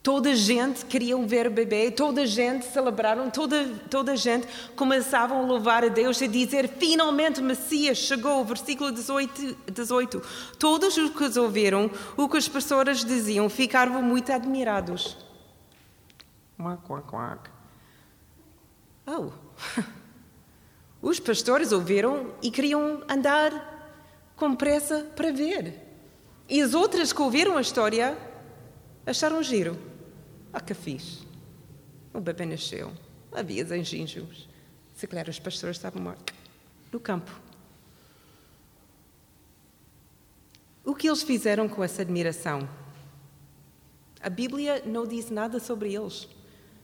Toda 0.02 0.30
a 0.30 0.36
gente 0.36 0.86
queria 0.86 1.18
ver 1.26 1.48
o 1.48 1.52
bebê, 1.52 1.92
toda 1.92 2.22
a 2.22 2.26
gente 2.26 2.66
celebraram, 2.66 3.30
toda, 3.30 3.68
toda 3.90 4.14
a 4.14 4.16
gente 4.16 4.48
começavam 4.74 5.40
a 5.40 5.46
louvar 5.46 5.84
a 5.84 5.90
Deus 5.90 6.22
e 6.22 6.28
dizer: 6.28 6.70
finalmente 6.70 7.42
o 7.42 7.44
Messias 7.44 7.98
chegou. 7.98 8.46
Versículo 8.46 8.94
18, 8.94 9.58
18. 9.70 10.22
Todos 10.58 10.96
os 10.96 11.10
que 11.12 11.38
ouviram 11.38 11.92
o 12.16 12.30
que 12.30 12.38
as 12.38 12.48
pessoas 12.48 13.04
diziam 13.04 13.50
ficaram 13.50 14.02
muito 14.02 14.32
admirados. 14.32 15.18
Quack, 16.58 16.82
quack, 16.88 17.08
quack. 17.08 17.50
Oh, 19.06 19.32
Os 21.02 21.20
pastores 21.20 21.72
ouviram 21.72 22.34
e 22.42 22.52
queriam 22.52 23.04
andar 23.10 23.52
com 24.36 24.56
pressa 24.56 25.06
para 25.16 25.32
ver. 25.32 25.74
E 26.48 26.62
as 26.62 26.74
outras 26.74 27.12
que 27.12 27.22
ouviram 27.22 27.58
a 27.58 27.62
história 27.62 28.18
acharam 29.06 29.42
giro. 29.44 29.89
Ah, 30.52 30.60
que 30.60 30.74
fixe. 30.74 31.28
O 32.14 32.20
bebê 32.20 32.46
nasceu. 32.46 32.92
Havia 33.32 33.64
anjinhos. 33.66 34.48
Se 34.94 35.08
calhar 35.08 35.30
os 35.30 35.40
pastores 35.40 35.78
estavam 35.78 36.16
no 36.92 37.00
campo. 37.00 37.32
O 40.84 40.96
que 40.96 41.08
eles 41.08 41.22
fizeram 41.22 41.70
com 41.70 41.84
essa 41.84 42.02
admiração? 42.02 42.68
A 44.22 44.30
Bíblia 44.30 44.82
não 44.86 45.06
diz 45.06 45.30
nada 45.30 45.60
sobre 45.60 45.94
eles. 45.94 46.28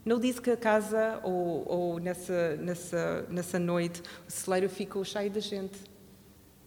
Não 0.05 0.19
diz 0.19 0.39
que 0.39 0.51
a 0.51 0.57
casa 0.57 1.19
ou, 1.23 1.67
ou 1.67 1.99
nessa, 1.99 2.55
nessa, 2.57 3.25
nessa 3.29 3.57
noite 3.57 4.03
o 4.27 4.31
celeiro 4.31 4.69
ficou 4.69 5.03
cheio 5.03 5.31
de 5.31 5.41
gente. 5.41 5.79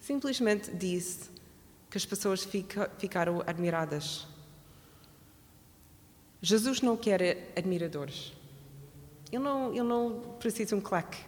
Simplesmente 0.01 0.75
diz 0.75 1.31
que 1.89 1.97
as 1.97 2.05
pessoas 2.05 2.43
fica, 2.43 2.91
ficaram 2.99 3.43
admiradas. 3.47 4.27
Jesus 6.41 6.81
não 6.81 6.97
quer 6.97 7.53
admiradores. 7.57 8.33
Ele 9.31 9.43
não, 9.43 9.71
ele 9.71 9.83
não 9.83 10.37
precisa 10.39 10.71
de 10.71 10.75
um 10.77 10.81
claque. 10.81 11.19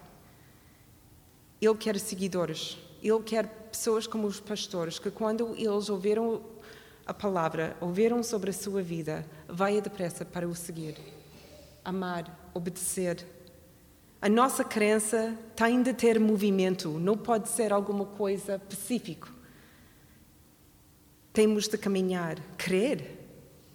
Ele 1.60 1.74
quer 1.74 1.98
seguidores. 1.98 2.78
Ele 3.02 3.22
quer 3.22 3.46
pessoas 3.70 4.06
como 4.06 4.26
os 4.26 4.40
pastores, 4.40 4.98
que 4.98 5.10
quando 5.10 5.54
eles 5.56 5.88
ouviram 5.88 6.42
a 7.06 7.14
palavra, 7.14 7.76
ouviram 7.80 8.22
sobre 8.22 8.50
a 8.50 8.52
sua 8.52 8.82
vida, 8.82 9.26
vai 9.48 9.80
depressa 9.80 10.24
para 10.24 10.46
o 10.46 10.54
seguir. 10.54 10.96
Amar, 11.84 12.50
obedecer. 12.54 13.26
A 14.20 14.28
nossa 14.28 14.62
crença 14.62 15.36
tem 15.56 15.82
de 15.82 15.94
ter 15.94 16.20
movimento, 16.20 16.90
não 16.90 17.16
pode 17.16 17.48
ser 17.48 17.72
alguma 17.72 18.04
coisa 18.04 18.58
pacífico. 18.58 19.32
Temos 21.32 21.68
de 21.68 21.78
caminhar, 21.78 22.38
crer. 22.56 23.19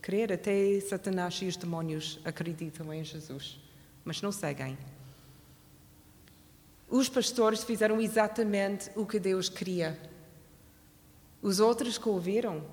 Crer, 0.06 0.32
até 0.32 0.80
Satanás 0.82 1.40
e 1.42 1.48
os 1.48 1.58
demónios 1.58 2.20
acreditam 2.24 2.94
em 2.94 3.04
Jesus, 3.04 3.60
mas 4.04 4.22
não 4.22 4.32
seguem. 4.32 4.78
Os 6.88 7.10
pastores 7.10 7.64
fizeram 7.64 8.00
exatamente 8.00 8.92
o 8.96 9.04
que 9.04 9.20
Deus 9.20 9.50
queria. 9.50 10.00
Os 11.42 11.60
outros 11.60 11.98
que 11.98 12.08
ouviram, 12.08 12.64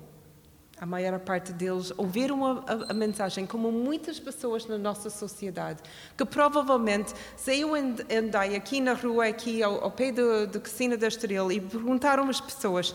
a 0.77 0.85
maior 0.85 1.17
parte 1.21 1.51
deles, 1.51 1.91
ouviram 1.97 2.45
a, 2.45 2.51
a, 2.67 2.91
a, 2.91 2.93
mensagem 2.93 3.47
como 3.47 3.71
muitas 3.71 4.19
pessoas 4.19 4.67
na 4.67 4.77
nossa 4.77 5.09
sociedade, 5.09 5.81
que 6.15 6.25
provavelmente, 6.25 7.15
se 7.35 7.61
eu 7.61 7.73
andei 7.73 8.55
aqui 8.55 8.79
na 8.79 8.93
rua, 8.93 9.25
aqui 9.25 9.63
ao, 9.63 9.83
ao 9.85 9.89
pé 9.89 10.11
da 10.11 10.59
Casina 10.59 10.95
da 10.95 11.07
Estrela, 11.07 11.51
e 11.51 11.59
perguntaram 11.59 12.29
às 12.29 12.39
pessoas, 12.39 12.93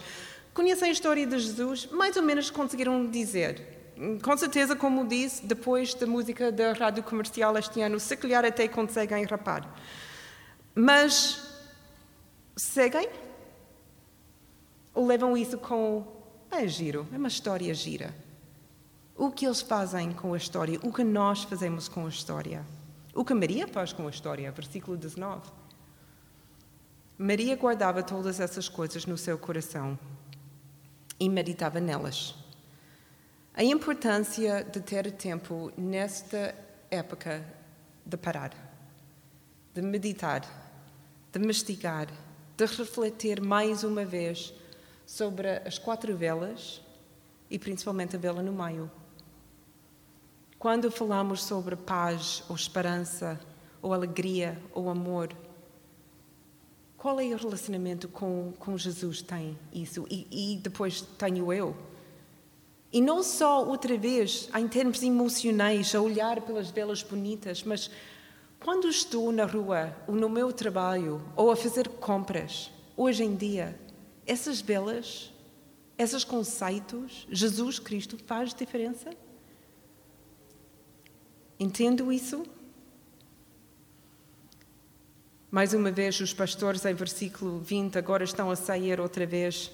conhecem 0.55 0.91
a 0.91 0.93
história 0.93 1.27
de 1.27 1.37
Jesus? 1.41 1.87
Mais 1.87 2.17
ou 2.17 2.23
menos 2.23 2.51
conseguiram 2.51 3.05
dizer. 3.05 3.78
Com 4.23 4.37
certeza, 4.37 4.77
como 4.77 5.07
disse, 5.07 5.45
depois 5.45 5.93
da 5.95 6.07
música 6.07 6.53
da 6.53 6.73
rádio 6.73 7.03
comercial 7.03 7.57
este 7.59 7.81
ano, 7.81 7.99
se 7.99 8.17
calhar 8.17 8.45
até 8.45 8.69
conseguem 8.69 9.25
rapar. 9.25 9.77
Mas 10.73 11.43
seguem? 12.57 13.09
Ou 14.95 15.07
levam 15.07 15.37
isso 15.37 15.59
com. 15.59 16.07
É 16.51 16.67
giro, 16.69 17.07
é 17.13 17.17
uma 17.17 17.29
história 17.29 17.75
gira. 17.75 18.15
O 19.17 19.33
que 19.33 19.45
eles 19.45 19.61
fazem 19.61 20.13
com 20.13 20.33
a 20.33 20.37
história, 20.37 20.79
o 20.83 20.93
que 20.93 21.03
nós 21.03 21.43
fazemos 21.43 21.89
com 21.89 22.07
a 22.07 22.09
história. 22.09 22.65
O 23.13 23.25
que 23.25 23.35
Maria 23.35 23.67
faz 23.67 23.93
com 23.93 24.07
a 24.07 24.11
história, 24.11 24.51
versículo 24.53 24.97
19. 24.97 25.51
Maria 27.19 27.57
guardava 27.57 28.01
todas 28.01 28.39
essas 28.39 28.69
coisas 28.69 29.05
no 29.07 29.19
seu 29.19 29.37
coração 29.37 29.99
e 31.19 31.29
meditava 31.29 31.81
nelas. 31.81 32.37
A 33.59 33.65
importância 33.65 34.63
de 34.63 34.81
ter 34.81 35.11
tempo 35.11 35.73
nesta 35.77 36.55
época 36.89 37.45
de 38.07 38.17
parar, 38.17 38.53
de 39.75 39.83
meditar, 39.83 40.43
de 41.33 41.41
mastigar, 41.41 42.07
de 42.57 42.67
refletir 42.67 43.43
mais 43.43 43.83
uma 43.83 44.05
vez 44.05 44.55
sobre 45.05 45.49
as 45.67 45.77
quatro 45.77 46.17
velas 46.17 46.81
e 47.51 47.59
principalmente 47.59 48.15
a 48.15 48.19
vela 48.21 48.45
no 48.45 48.53
meio. 48.53 48.89
Quando 50.57 50.89
falamos 50.89 51.43
sobre 51.43 51.75
paz 51.75 52.45
ou 52.49 52.55
esperança 52.55 53.41
ou 53.83 53.93
alegria 53.93 54.57
ou 54.73 54.89
amor, 54.89 55.35
qual 56.97 57.19
é 57.19 57.25
o 57.25 57.37
relacionamento 57.37 58.07
com, 58.07 58.53
com 58.57 58.79
Jesus 58.79 59.21
tem 59.21 59.59
isso? 59.73 60.07
E, 60.09 60.55
e 60.55 60.59
depois 60.59 61.01
tenho 61.01 61.53
eu. 61.53 61.88
E 62.93 63.01
não 63.01 63.23
só 63.23 63.65
outra 63.65 63.97
vez 63.99 64.49
em 64.57 64.67
termos 64.67 65.03
emocionais, 65.03 65.95
a 65.95 66.01
olhar 66.01 66.41
pelas 66.41 66.71
velas 66.71 67.03
bonitas, 67.03 67.63
mas 67.63 67.91
quando 68.59 68.89
estou 68.89 69.31
na 69.31 69.45
rua, 69.45 69.95
ou 70.07 70.15
no 70.15 70.29
meu 70.29 70.53
trabalho, 70.53 71.23
ou 71.37 71.51
a 71.51 71.57
fazer 71.57 71.89
compras, 71.89 72.71
hoje 72.97 73.23
em 73.23 73.37
dia, 73.37 73.79
essas 74.27 74.61
velas, 74.61 75.33
esses 75.99 76.25
conceitos, 76.25 77.27
Jesus 77.31 77.79
Cristo 77.79 78.17
faz 78.27 78.55
diferença? 78.55 79.11
Entendo 81.61 82.11
isso? 82.11 82.47
Mais 85.51 85.75
uma 85.75 85.91
vez, 85.91 86.19
os 86.21 86.33
pastores, 86.33 86.85
em 86.85 86.95
versículo 86.95 87.59
20, 87.61 87.99
agora 87.99 88.25
estão 88.25 88.51
a 88.51 88.57
sair 88.57 88.99
outra 88.99 89.27
vez 89.27 89.71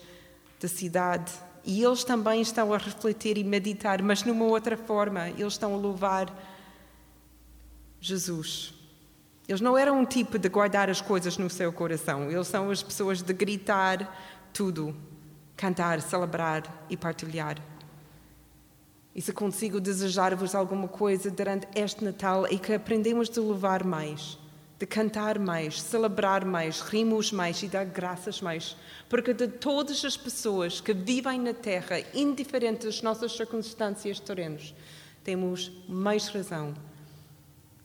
da 0.61 0.69
cidade 0.69 1.33
e 1.65 1.83
eles 1.83 2.05
também 2.05 2.41
estão 2.41 2.73
a 2.73 2.79
refletir 2.79 3.39
e 3.39 3.45
meditar, 3.45 4.03
mas 4.03 4.23
numa 4.23 4.45
outra 4.45 4.77
forma. 4.77 5.31
Eles 5.31 5.55
estão 5.55 5.75
a 5.75 5.77
louvar 5.77 6.33
Jesus. 8.01 8.75
Eles 9.49 9.61
não 9.61 9.77
eram 9.77 10.01
um 10.01 10.05
tipo 10.05 10.39
de 10.39 10.49
guardar 10.49 10.89
as 10.89 11.01
coisas 11.01 11.37
no 11.37 11.51
seu 11.51 11.73
coração, 11.73 12.31
eles 12.31 12.47
são 12.49 12.71
as 12.71 12.83
pessoas 12.83 13.21
de 13.21 13.33
gritar 13.33 14.15
tudo, 14.53 14.97
cantar, 15.57 16.01
celebrar 16.01 16.87
e 16.89 16.97
partilhar. 16.97 17.59
E 19.15 19.21
se 19.21 19.33
consigo 19.33 19.81
desejar-vos 19.81 20.55
alguma 20.55 20.89
coisa 20.89 21.31
durante 21.31 21.69
este 21.75 22.05
Natal 22.05 22.47
é 22.47 22.57
que 22.57 22.73
aprendemos 22.73 23.29
de 23.29 23.39
louvar 23.39 23.85
mais, 23.85 24.39
de 24.79 24.87
cantar 24.87 25.39
mais, 25.39 25.81
celebrar 25.81 26.45
mais, 26.45 26.81
rimos 26.81 27.31
mais 27.31 27.63
e 27.63 27.69
dar 27.69 27.85
graças 27.85 28.41
mais. 28.41 28.77
Porque 29.09 29.33
de 29.33 29.47
todas 29.49 30.05
as 30.05 30.17
pessoas 30.17 30.81
que 30.81 30.93
vivem 30.93 31.41
na 31.41 31.55
Terra, 31.55 32.01
indiferente 32.13 32.87
das 32.87 33.01
nossas 33.01 33.33
circunstâncias 33.33 34.19
terrenos, 34.19 34.75
temos 35.23 35.71
mais 35.89 36.29
razão 36.29 36.75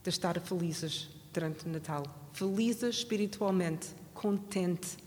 de 0.04 0.10
estar 0.10 0.40
felizes 0.40 1.10
durante 1.32 1.66
o 1.66 1.70
Natal. 1.70 2.04
Felizes 2.34 2.98
espiritualmente, 2.98 3.90
contente. 4.14 4.98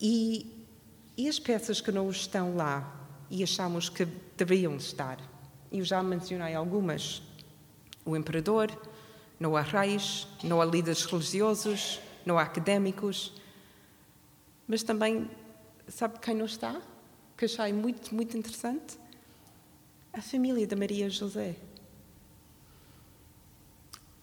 E, 0.00 0.64
e 1.16 1.28
as 1.28 1.38
peças 1.38 1.80
que 1.80 1.90
não 1.90 2.10
estão 2.10 2.54
lá 2.56 2.96
e 3.30 3.42
achamos 3.42 3.88
que 3.88 4.06
deveriam 4.36 4.76
estar? 4.76 5.18
Eu 5.70 5.84
já 5.84 6.02
mencionei 6.02 6.54
algumas. 6.54 7.22
O 8.04 8.16
imperador, 8.16 8.70
não 9.38 9.56
há 9.56 9.62
reis, 9.62 10.26
não 10.42 10.60
há 10.60 10.64
líderes 10.64 11.04
religiosos, 11.04 12.00
não 12.24 12.38
há 12.38 12.42
académicos. 12.42 13.32
Mas 14.68 14.82
também, 14.82 15.30
sabe 15.88 16.18
quem 16.18 16.34
não 16.34 16.46
está? 16.46 16.80
Que 17.36 17.46
achei 17.46 17.72
muito, 17.72 18.14
muito 18.14 18.36
interessante? 18.36 18.98
A 20.12 20.20
família 20.20 20.66
da 20.66 20.76
Maria 20.76 21.08
José. 21.08 21.56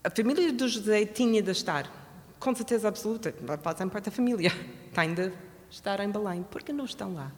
A 0.04 0.10
família 0.10 0.54
do 0.54 0.68
José 0.68 1.06
tinha 1.06 1.42
de 1.42 1.52
estar, 1.52 1.92
com 2.40 2.56
certeza 2.56 2.88
absoluta, 2.88 3.34
fazem 3.62 3.90
parte 3.90 4.06
da 4.06 4.12
família, 4.12 4.52
tem 4.94 5.14
de 5.14 5.34
estar 5.70 6.00
em 6.00 6.10
Belém. 6.10 6.44
Por 6.44 6.64
que 6.64 6.72
não 6.72 6.86
estão 6.86 7.14
lá? 7.14 7.32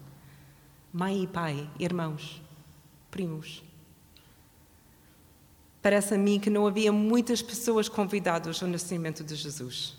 Mãe 0.92 1.24
e 1.24 1.28
pai, 1.28 1.70
irmãos, 1.80 2.42
primos. 3.10 3.64
Parece 5.82 6.14
a 6.14 6.18
mim 6.18 6.40
que 6.40 6.50
não 6.50 6.68
havia 6.68 6.92
muitas 6.92 7.42
pessoas 7.42 7.88
convidadas 7.88 8.62
ao 8.62 8.70
nascimento 8.70 9.24
de 9.24 9.36
Jesus. 9.36 9.98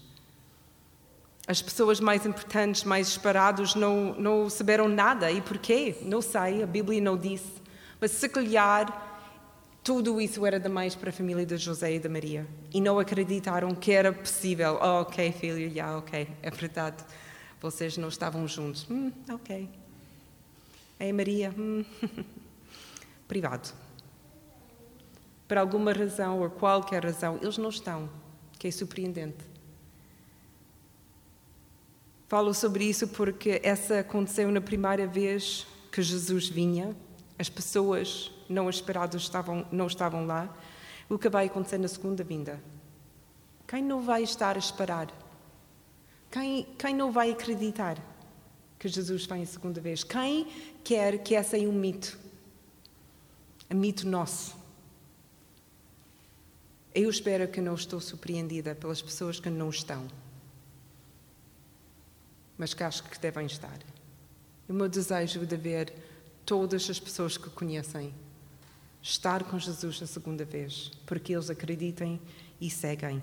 As 1.47 1.63
pessoas 1.63 1.99
mais 1.99 2.27
importantes, 2.27 2.85
mais 2.85 3.09
esperados, 3.09 3.75
não, 3.75 4.15
não 4.15 4.49
souberam 4.51 4.89
nada. 4.89 5.31
E 5.33 5.41
porquê? 5.41 5.97
Não 6.03 6.21
sei, 6.21 6.63
a 6.63 6.67
Bíblia 6.67 7.01
não 7.01 7.17
disse. 7.17 7.61
Mas 8.01 8.13
se 8.13 8.29
calhar 8.29 9.09
tudo 9.83 10.21
isso 10.21 10.45
era 10.45 10.61
demais 10.61 10.95
para 10.95 11.09
a 11.09 11.13
família 11.13 11.47
de 11.47 11.57
José 11.57 11.95
e 11.95 11.99
de 11.99 12.09
Maria. 12.09 12.47
E 12.73 12.81
não 12.81 12.99
acreditaram 12.99 13.75
que 13.75 13.91
era 13.91 14.13
possível. 14.13 14.79
Oh, 14.81 15.01
ok, 15.01 15.33
filho, 15.33 15.69
já, 15.69 15.75
yeah, 15.75 15.99
ok, 15.99 16.29
é 16.43 16.51
verdade. 16.51 17.03
Vocês 17.61 17.97
não 17.97 18.09
estavam 18.09 18.47
juntos. 18.47 18.87
Hum, 18.91 19.11
ok. 19.31 19.69
É 20.99 21.13
Maria. 21.13 21.53
Hum. 21.57 21.85
Privado. 23.27 23.71
Por 25.51 25.59
alguma 25.59 25.93
razão 25.93 26.41
ou 26.41 26.49
qualquer 26.49 27.05
razão, 27.05 27.37
eles 27.43 27.59
não 27.59 27.71
estão, 27.71 28.09
que 28.57 28.69
é 28.69 28.71
surpreendente. 28.71 29.45
Falo 32.29 32.55
sobre 32.55 32.85
isso 32.85 33.09
porque 33.09 33.61
essa 33.65 33.99
aconteceu 33.99 34.49
na 34.53 34.61
primeira 34.61 35.09
vez 35.09 35.67
que 35.91 36.01
Jesus 36.03 36.49
vinha, 36.49 36.97
as 37.37 37.49
pessoas 37.49 38.31
não 38.49 38.71
esperadas 38.71 39.23
estavam, 39.23 39.67
não 39.73 39.89
estavam 39.89 40.25
lá. 40.25 40.57
O 41.09 41.19
que 41.19 41.29
vai 41.29 41.47
acontecer 41.47 41.79
na 41.79 41.89
segunda 41.89 42.23
vinda? 42.23 42.63
Quem 43.67 43.83
não 43.83 44.01
vai 44.01 44.23
estar 44.23 44.55
a 44.55 44.59
esperar? 44.61 45.09
Quem, 46.31 46.65
quem 46.79 46.95
não 46.95 47.11
vai 47.11 47.33
acreditar 47.33 47.99
que 48.79 48.87
Jesus 48.87 49.27
vem 49.27 49.43
a 49.43 49.47
segunda 49.47 49.81
vez? 49.81 50.05
Quem 50.05 50.47
quer 50.85 51.19
que 51.19 51.35
essa 51.35 51.59
é 51.59 51.63
um 51.63 51.73
mito? 51.73 52.17
Um 53.69 53.75
mito 53.75 54.07
nosso. 54.07 54.60
Eu 56.95 57.09
espero 57.09 57.47
que 57.47 57.61
não 57.61 57.75
estou 57.75 58.01
surpreendida 58.01 58.75
pelas 58.75 59.01
pessoas 59.01 59.39
que 59.39 59.49
não 59.49 59.71
estão, 59.71 60.09
mas 62.59 62.75
que 62.75 62.83
acho 62.83 63.05
que 63.05 63.19
devem 63.19 63.47
estar. 63.47 63.79
O 64.69 64.73
meu 64.73 64.89
desejo 64.89 65.47
de 65.47 65.57
ver 65.57 65.93
todas 66.45 66.91
as 66.91 66.99
pessoas 66.99 67.37
que 67.37 67.49
conhecem 67.51 68.13
estar 69.03 69.45
com 69.45 69.59
Jesus 69.59 70.03
a 70.03 70.07
segunda 70.07 70.45
vez, 70.45 70.91
porque 71.07 71.33
eles 71.33 71.49
acreditem 71.49 72.21
e 72.61 72.69
seguem. 72.69 73.23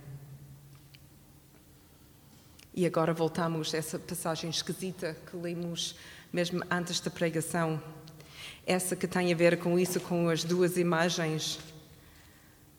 E 2.74 2.86
agora 2.86 3.14
voltamos 3.14 3.74
a 3.74 3.78
essa 3.78 4.00
passagem 4.00 4.50
esquisita 4.50 5.16
que 5.30 5.36
lemos 5.36 5.96
mesmo 6.32 6.62
antes 6.70 7.00
da 7.00 7.10
pregação, 7.10 7.82
essa 8.66 8.96
que 8.96 9.08
tem 9.08 9.32
a 9.32 9.36
ver 9.36 9.60
com 9.60 9.80
isso, 9.80 10.00
com 10.00 10.30
as 10.30 10.44
duas 10.44 10.78
imagens. 10.78 11.60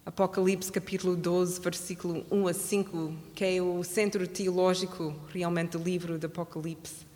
Apocalipse 0.09 0.73
capítulo 0.73 1.15
12, 1.15 1.61
versículo 1.61 2.25
1 2.31 2.49
a 2.49 2.55
5, 2.55 3.15
que 3.35 3.45
é 3.45 3.61
o 3.61 3.85
centro 3.85 4.27
teológico 4.27 5.15
realmente 5.29 5.77
do 5.77 5.85
livro 5.85 6.19
do 6.19 6.27
Apocalipse, 6.27 7.07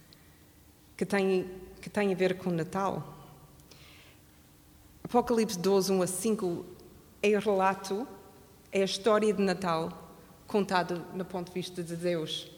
que 0.94 1.07
tem, 1.07 1.50
que 1.81 1.88
tem 1.88 2.12
a 2.12 2.14
ver 2.14 2.37
com 2.37 2.50
Natal. 2.50 3.16
Apocalipse 5.02 5.59
12, 5.59 5.90
1 5.90 6.02
a 6.02 6.07
5 6.07 6.66
é 7.22 7.31
o 7.31 7.40
relato, 7.40 8.07
é 8.70 8.83
a 8.83 8.85
história 8.85 9.33
de 9.33 9.42
Natal 9.42 10.14
contada 10.46 10.96
no 11.14 11.24
ponto 11.24 11.48
de 11.48 11.55
vista 11.55 11.83
de 11.83 11.96
Deus. 11.96 12.50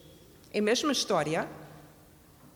É 0.53 0.59
a 0.59 0.63
mesma 0.63 0.91
história, 0.91 1.49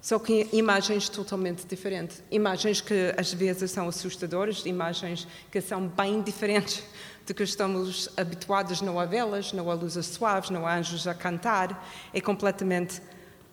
só 0.00 0.18
que 0.18 0.48
imagens 0.52 1.08
totalmente 1.08 1.64
diferentes. 1.64 2.24
Imagens 2.28 2.80
que 2.80 3.14
às 3.16 3.32
vezes 3.32 3.70
são 3.70 3.86
assustadoras, 3.86 4.66
imagens 4.66 5.28
que 5.48 5.60
são 5.60 5.86
bem 5.86 6.20
diferentes 6.22 6.82
do 7.28 7.34
que 7.34 7.42
estamos 7.42 8.08
habituados. 8.16 8.80
Não 8.80 8.98
há 8.98 9.04
velas, 9.04 9.52
não 9.52 9.70
há 9.70 9.74
luzes 9.74 10.06
suaves, 10.06 10.50
não 10.50 10.66
há 10.66 10.76
anjos 10.76 11.06
a 11.06 11.14
cantar. 11.14 11.86
É 12.12 12.20
completamente 12.20 13.00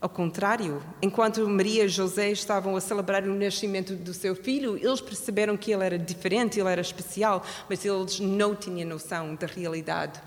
ao 0.01 0.09
contrário, 0.09 0.83
enquanto 1.01 1.47
Maria 1.49 1.85
e 1.85 1.89
José 1.89 2.29
estavam 2.29 2.75
a 2.75 2.81
celebrar 2.81 3.23
o 3.23 3.33
nascimento 3.33 3.95
do 3.95 4.13
seu 4.13 4.35
filho, 4.35 4.77
eles 4.77 5.01
perceberam 5.01 5.57
que 5.57 5.71
ele 5.71 5.83
era 5.83 5.97
diferente, 5.97 6.59
ele 6.59 6.69
era 6.69 6.81
especial, 6.81 7.43
mas 7.67 7.83
eles 7.83 8.19
não 8.19 8.53
tinham 8.53 8.88
noção 8.88 9.33
da 9.33 9.47
realidade 9.47 10.21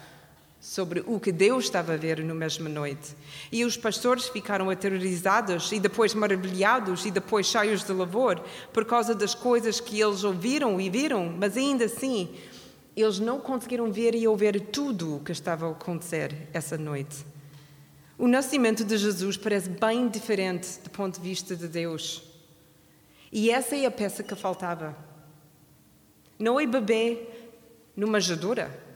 sobre 0.61 1.04
o 1.06 1.20
que 1.20 1.30
Deus 1.30 1.64
estava 1.64 1.94
a 1.94 1.96
ver 1.96 2.24
na 2.24 2.34
mesma 2.34 2.68
noite. 2.68 3.14
E 3.52 3.64
os 3.64 3.76
pastores 3.76 4.26
ficaram 4.26 4.68
aterrorizados 4.68 5.70
e 5.70 5.78
depois 5.78 6.12
maravilhados 6.12 7.06
e 7.06 7.12
depois 7.12 7.46
cheios 7.46 7.84
de 7.84 7.92
louvor 7.92 8.42
por 8.72 8.84
causa 8.84 9.14
das 9.14 9.34
coisas 9.34 9.78
que 9.78 10.00
eles 10.00 10.24
ouviram 10.24 10.80
e 10.80 10.90
viram, 10.90 11.32
mas 11.38 11.56
ainda 11.56 11.84
assim 11.84 12.28
eles 13.00 13.18
não 13.18 13.40
conseguiram 13.40 13.90
ver 13.92 14.14
e 14.14 14.26
ouvir 14.26 14.61
tudo 14.61 15.16
o 15.16 15.20
que 15.20 15.32
estava 15.32 15.68
a 15.68 15.70
acontecer 15.70 16.48
essa 16.52 16.76
noite. 16.76 17.24
O 18.18 18.26
nascimento 18.26 18.84
de 18.84 18.96
Jesus 18.96 19.37
parece 19.37 19.68
bem 19.68 20.08
diferente 20.08 20.80
do 20.82 20.90
ponto 20.90 21.20
de 21.20 21.28
vista 21.28 21.54
de 21.54 21.68
Deus. 21.68 22.22
E 23.30 23.50
essa 23.50 23.76
é 23.76 23.87
a 23.87 23.90
peça 23.90 24.22
que 24.22 24.34
faltava. 24.34 24.96
Não 26.38 26.58
é 26.58 26.66
bebê 26.66 27.28
numa 27.94 28.12
manjedoura. 28.12 28.88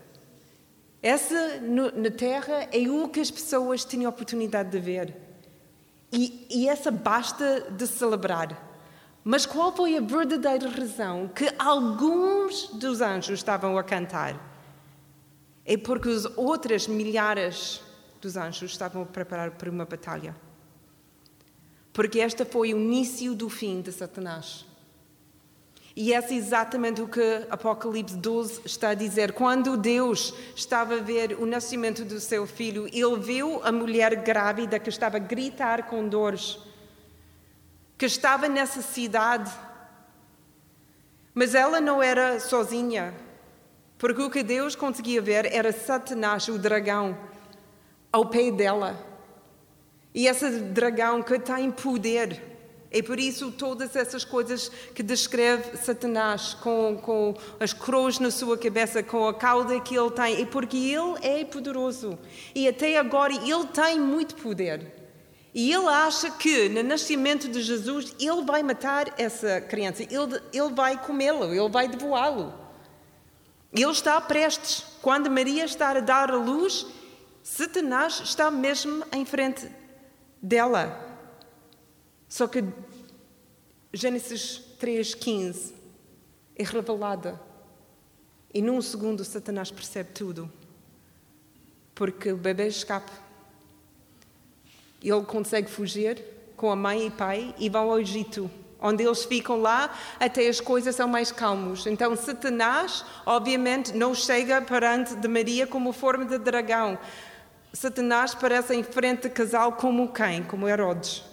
Essa 1.02 1.60
na 1.60 2.10
terra 2.10 2.68
é 2.72 2.88
o 2.88 3.08
que 3.08 3.20
as 3.20 3.30
pessoas 3.30 3.84
tinham 3.84 4.06
a 4.06 4.10
oportunidade 4.10 4.70
de 4.70 4.78
ver. 4.78 5.16
E, 6.12 6.46
e 6.50 6.68
essa 6.68 6.90
basta 6.90 7.68
de 7.70 7.86
celebrar. 7.86 8.71
Mas 9.24 9.46
qual 9.46 9.74
foi 9.74 9.96
a 9.96 10.00
verdadeira 10.00 10.68
razão 10.68 11.28
que 11.28 11.48
alguns 11.58 12.68
dos 12.68 13.00
anjos 13.00 13.38
estavam 13.38 13.78
a 13.78 13.84
cantar? 13.84 14.36
É 15.64 15.76
porque 15.76 16.08
as 16.08 16.24
outras 16.36 16.88
milhares 16.88 17.80
dos 18.20 18.36
anjos 18.36 18.72
estavam 18.72 19.02
a 19.02 19.06
preparar 19.06 19.52
para 19.52 19.70
uma 19.70 19.84
batalha. 19.84 20.34
Porque 21.92 22.20
esta 22.20 22.44
foi 22.44 22.72
o 22.72 22.78
início 22.78 23.34
do 23.34 23.48
fim 23.48 23.80
de 23.80 23.92
Satanás. 23.92 24.64
E 25.94 26.14
é 26.14 26.32
exatamente 26.32 27.02
o 27.02 27.08
que 27.08 27.46
Apocalipse 27.50 28.16
12 28.16 28.62
está 28.64 28.90
a 28.90 28.94
dizer. 28.94 29.32
Quando 29.32 29.76
Deus 29.76 30.32
estava 30.56 30.94
a 30.94 31.02
ver 31.02 31.36
o 31.38 31.44
nascimento 31.44 32.02
do 32.04 32.18
seu 32.18 32.46
filho, 32.46 32.88
ele 32.92 33.16
viu 33.18 33.60
a 33.62 33.70
mulher 33.70 34.16
grávida 34.22 34.78
que 34.78 34.88
estava 34.88 35.18
a 35.18 35.20
gritar 35.20 35.86
com 35.86 36.08
dores, 36.08 36.58
que 37.96 38.06
estava 38.06 38.48
nessa 38.48 38.82
cidade. 38.82 39.50
Mas 41.34 41.54
ela 41.54 41.80
não 41.80 42.02
era 42.02 42.38
sozinha, 42.40 43.14
porque 43.96 44.20
o 44.20 44.30
que 44.30 44.42
Deus 44.42 44.74
conseguia 44.74 45.22
ver 45.22 45.46
era 45.46 45.72
Satanás, 45.72 46.48
o 46.48 46.58
dragão, 46.58 47.16
ao 48.12 48.26
pé 48.26 48.50
dela. 48.50 49.06
E 50.14 50.26
esse 50.26 50.50
dragão 50.60 51.22
que 51.22 51.38
tem 51.38 51.70
poder. 51.70 52.50
É 52.94 53.00
por 53.00 53.18
isso 53.18 53.50
todas 53.50 53.96
essas 53.96 54.22
coisas 54.22 54.68
que 54.94 55.02
descreve 55.02 55.78
Satanás, 55.78 56.52
com, 56.52 56.98
com 57.00 57.34
as 57.58 57.72
cruz 57.72 58.18
na 58.18 58.30
sua 58.30 58.58
cabeça, 58.58 59.02
com 59.02 59.26
a 59.26 59.32
cauda 59.32 59.80
que 59.80 59.96
ele 59.96 60.10
tem, 60.10 60.42
é 60.42 60.44
porque 60.44 60.76
ele 60.76 61.16
é 61.22 61.42
poderoso. 61.42 62.18
E 62.54 62.68
até 62.68 62.98
agora 62.98 63.32
ele 63.32 63.66
tem 63.72 63.98
muito 63.98 64.34
poder. 64.34 65.01
E 65.54 65.72
ele 65.72 65.86
acha 65.86 66.30
que 66.30 66.68
no 66.68 66.82
nascimento 66.82 67.46
de 67.48 67.60
Jesus 67.60 68.14
ele 68.18 68.42
vai 68.42 68.62
matar 68.62 69.14
essa 69.18 69.60
criança, 69.60 70.02
ele, 70.02 70.40
ele 70.52 70.72
vai 70.72 71.02
comê-lo, 71.04 71.44
ele 71.44 71.68
vai 71.68 71.88
devoá-lo. 71.88 72.54
Ele 73.72 73.90
está 73.90 74.20
prestes. 74.20 74.84
Quando 75.00 75.30
Maria 75.30 75.64
está 75.64 75.90
a 75.90 76.00
dar 76.00 76.30
a 76.30 76.36
luz, 76.36 76.86
Satanás 77.42 78.20
está 78.20 78.50
mesmo 78.50 79.04
em 79.12 79.24
frente 79.24 79.70
dela. 80.40 81.10
Só 82.28 82.46
que 82.46 82.64
Gênesis 83.92 84.62
3,15 84.80 85.72
é 86.56 86.64
revelada. 86.64 87.40
E 88.54 88.60
num 88.60 88.80
segundo 88.80 89.24
Satanás 89.24 89.70
percebe 89.70 90.10
tudo. 90.12 90.52
Porque 91.94 92.32
o 92.32 92.36
bebê 92.36 92.68
escapa. 92.68 93.21
Ele 95.02 95.22
consegue 95.22 95.68
fugir 95.68 96.22
com 96.56 96.70
a 96.70 96.76
mãe 96.76 97.06
e 97.06 97.10
pai 97.10 97.54
e 97.58 97.68
vão 97.68 97.90
ao 97.90 97.98
Egito, 97.98 98.50
onde 98.80 99.02
eles 99.02 99.24
ficam 99.24 99.60
lá 99.60 99.92
até 100.20 100.46
as 100.48 100.60
coisas 100.60 100.94
são 100.94 101.08
mais 101.08 101.32
calmas. 101.32 101.86
Então 101.86 102.14
Satanás, 102.14 103.04
obviamente, 103.26 103.96
não 103.96 104.14
chega 104.14 104.62
perante 104.62 105.16
de 105.16 105.28
Maria 105.28 105.66
como 105.66 105.92
forma 105.92 106.24
de 106.24 106.38
dragão, 106.38 106.98
Satanás 107.72 108.34
parece 108.34 108.74
em 108.74 108.82
frente 108.82 109.28
ao 109.28 109.32
casal 109.32 109.72
como 109.72 110.12
quem? 110.12 110.42
Como 110.42 110.68
Herodes. 110.68 111.24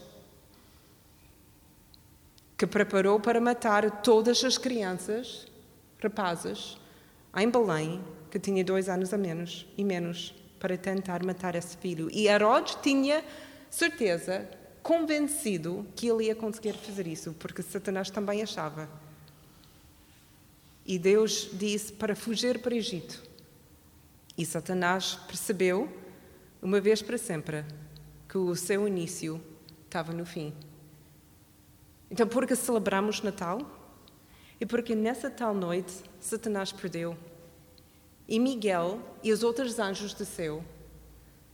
Que 2.58 2.65
preparou 2.65 3.19
para 3.19 3.41
matar 3.41 4.01
todas 4.01 4.43
as 4.43 4.58
crianças, 4.58 5.47
rapazes, 6.01 6.77
em 7.36 7.49
Belém, 7.49 8.01
que 8.32 8.39
tinha 8.39 8.63
dois 8.63 8.88
anos 8.88 9.13
a 9.13 9.17
menos 9.17 9.67
e 9.77 9.83
menos, 9.83 10.33
para 10.60 10.77
tentar 10.77 11.23
matar 11.25 11.56
esse 11.56 11.75
filho. 11.75 12.10
E 12.12 12.27
Herodes 12.27 12.77
tinha 12.81 13.23
certeza, 13.70 14.50
convencido, 14.82 15.86
que 15.96 16.08
ele 16.08 16.26
ia 16.26 16.36
conseguir 16.36 16.74
fazer 16.74 17.08
isso, 17.08 17.34
porque 17.34 17.62
Satanás 17.62 18.10
também 18.10 18.42
achava. 18.42 18.90
E 20.86 20.98
Deus 20.98 21.50
disse 21.54 21.94
para 21.94 22.15
fugir 22.15 22.60
para 22.60 22.74
o 22.74 22.78
Egito. 22.78 23.24
E 24.38 24.46
Satanás 24.46 25.15
percebeu 25.28 25.88
uma 26.62 26.82
vez 26.82 27.02
para 27.02 27.17
sempre, 27.17 27.63
que 28.28 28.38
o 28.38 28.56
seu 28.56 28.88
início 28.88 29.42
estava 29.86 30.13
no 30.13 30.26
fim. 30.26 30.54
Então, 32.12 32.28
por 32.28 32.46
que 32.48 32.56
celebramos 32.56 33.22
Natal? 33.22 33.60
E 34.60 34.65
porque 34.65 34.96
nessa 34.96 35.30
tal 35.30 35.54
noite 35.54 36.04
Satanás 36.20 36.72
perdeu. 36.72 37.17
E 38.28 38.40
Miguel 38.40 39.00
e 39.24 39.32
os 39.32 39.44
outros 39.44 39.80
anjos 39.80 40.13
do 40.13 40.26
céu 40.26 40.63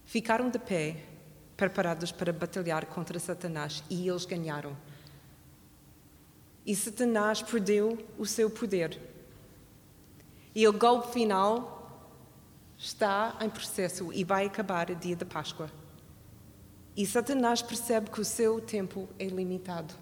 ficaram 0.03 0.49
de 0.49 0.59
pé, 0.59 1.03
preparados 1.57 2.11
para 2.11 2.33
batalhar 2.33 2.85
contra 2.85 3.19
Satanás, 3.19 3.83
e 3.89 4.07
eles 4.07 4.25
ganharam. 4.25 4.75
E 6.65 6.75
Satanás 6.75 7.41
perdeu 7.41 7.97
o 8.17 8.25
seu 8.25 8.49
poder. 8.49 8.99
E 10.53 10.67
o 10.67 10.73
golpe 10.73 11.13
final 11.13 11.75
está 12.77 13.37
em 13.41 13.49
processo 13.49 14.11
e 14.11 14.23
vai 14.23 14.45
acabar 14.45 14.89
o 14.89 14.95
dia 14.95 15.15
da 15.15 15.25
Páscoa. 15.25 15.69
E 16.95 17.05
Satanás 17.05 17.61
percebe 17.61 18.09
que 18.09 18.21
o 18.21 18.25
seu 18.25 18.61
tempo 18.61 19.07
é 19.19 19.25
limitado. 19.25 19.93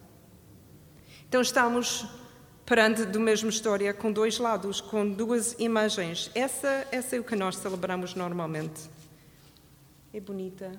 Então 1.28 1.42
estamos 1.42 2.08
perante 2.66 3.06
da 3.06 3.20
mesma 3.20 3.50
história 3.50 3.94
com 3.94 4.12
dois 4.12 4.38
lados, 4.38 4.80
com 4.80 5.08
duas 5.10 5.54
imagens. 5.60 6.30
Essa, 6.34 6.88
essa 6.92 7.16
é 7.16 7.20
o 7.20 7.24
que 7.24 7.36
nós 7.36 7.58
celebramos 7.58 8.14
normalmente. 8.16 8.90
É 10.14 10.20
bonita, 10.20 10.72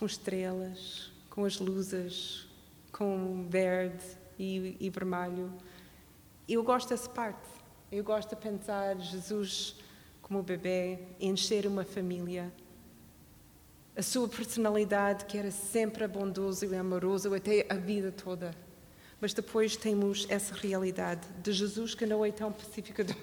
com 0.00 0.06
estrelas, 0.06 1.12
com 1.28 1.44
as 1.44 1.58
luzes, 1.58 2.46
com 2.90 3.46
verde 3.50 4.02
e, 4.38 4.74
e 4.80 4.88
vermelho. 4.88 5.52
Eu 6.48 6.62
gosto 6.62 6.88
dessa 6.88 7.10
parte. 7.10 7.46
Eu 7.92 8.02
gosto 8.02 8.30
de 8.30 8.36
pensar 8.36 8.98
Jesus 8.98 9.76
como 10.22 10.42
bebê, 10.42 11.00
encher 11.20 11.66
uma 11.66 11.84
família. 11.84 12.50
A 13.94 14.00
sua 14.00 14.26
personalidade, 14.26 15.26
que 15.26 15.36
era 15.36 15.50
sempre 15.50 16.08
bondoso 16.08 16.64
e 16.64 16.74
amoroso 16.74 17.34
até 17.34 17.66
a 17.68 17.74
vida 17.74 18.10
toda. 18.10 18.54
Mas 19.20 19.34
depois 19.34 19.76
temos 19.76 20.26
essa 20.30 20.54
realidade 20.54 21.28
de 21.42 21.52
Jesus 21.52 21.94
que 21.94 22.06
não 22.06 22.24
é 22.24 22.32
tão 22.32 22.50
pacificador. 22.50 23.16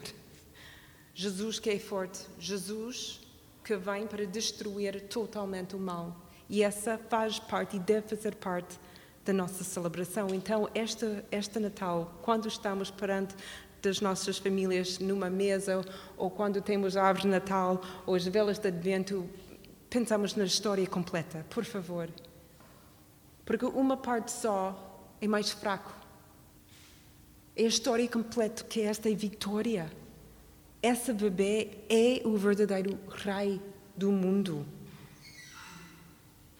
Jesus 1.11 1.57
que 1.57 1.71
é 1.71 1.79
forte. 1.79 2.19
Jesus 2.37 3.19
que 3.63 3.75
vem 3.75 4.05
para 4.05 4.27
destruir 4.27 5.07
totalmente 5.07 5.75
o 5.75 5.79
mal. 5.79 6.26
E 6.49 6.63
essa 6.63 6.97
faz 7.09 7.39
parte 7.39 7.75
e 7.75 7.79
deve 7.79 8.07
fazer 8.07 8.35
parte 8.35 8.79
da 9.25 9.33
nossa 9.33 9.63
celebração. 9.63 10.33
Então, 10.33 10.69
esta, 10.73 11.25
este 11.31 11.59
Natal, 11.59 12.13
quando 12.21 12.47
estamos 12.47 12.89
perante 12.89 13.35
das 13.81 14.01
nossas 14.01 14.37
famílias 14.37 14.99
numa 14.99 15.29
mesa, 15.29 15.83
ou 16.15 16.29
quando 16.29 16.61
temos 16.61 16.95
a 16.95 17.03
árvore 17.03 17.23
de 17.23 17.29
Natal, 17.29 17.81
ou 18.05 18.15
as 18.15 18.25
velas 18.25 18.57
de 18.57 18.67
Advento, 18.69 19.29
pensamos 19.89 20.35
na 20.35 20.45
história 20.45 20.85
completa, 20.87 21.45
por 21.49 21.65
favor. 21.65 22.09
Porque 23.45 23.65
uma 23.65 23.97
parte 23.97 24.31
só 24.31 25.15
é 25.21 25.27
mais 25.27 25.51
fraco. 25.51 25.93
É 27.55 27.63
a 27.63 27.67
história 27.67 28.07
completa 28.07 28.63
que 28.63 28.81
esta 28.81 29.09
é 29.09 29.13
vitória. 29.13 29.91
Essa 30.81 31.13
bebê 31.13 31.79
é 31.89 32.21
o 32.25 32.37
verdadeiro 32.37 32.99
rei 33.09 33.61
do 33.95 34.11
mundo. 34.11 34.65